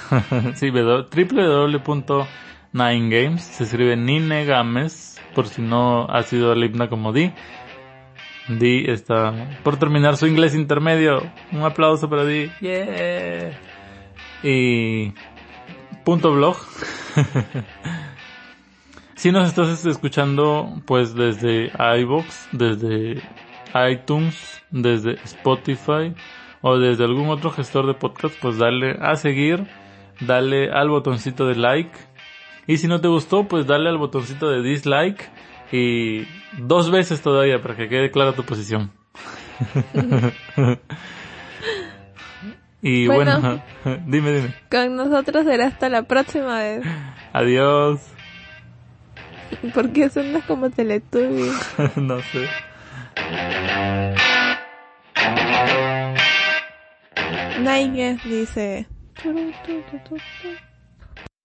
[0.54, 7.30] sí, www.ninegames se escribe Nine Games, por si no ha sido el como Di.
[8.49, 11.22] Di está por terminar su inglés intermedio.
[11.53, 12.51] Un aplauso para Di.
[12.61, 13.53] Yeah.
[14.43, 15.12] Y
[16.05, 16.57] punto blog.
[19.14, 23.22] si nos estás escuchando pues desde iVoox, desde
[23.91, 26.14] iTunes, desde Spotify
[26.62, 29.66] o desde algún otro gestor de podcast, pues dale a seguir,
[30.18, 32.15] dale al botoncito de like.
[32.66, 35.30] Y si no te gustó, pues dale al botoncito de dislike
[35.72, 36.26] y
[36.58, 38.90] dos veces todavía para que quede clara tu posición.
[42.82, 43.62] y bueno, Bueno.
[44.06, 44.54] dime, dime.
[44.70, 46.84] Con nosotros será hasta la próxima vez.
[47.32, 48.00] Adiós.
[49.74, 51.50] Porque suenas como Teletubby.
[51.96, 52.48] no sé.
[57.60, 58.86] Nine dice.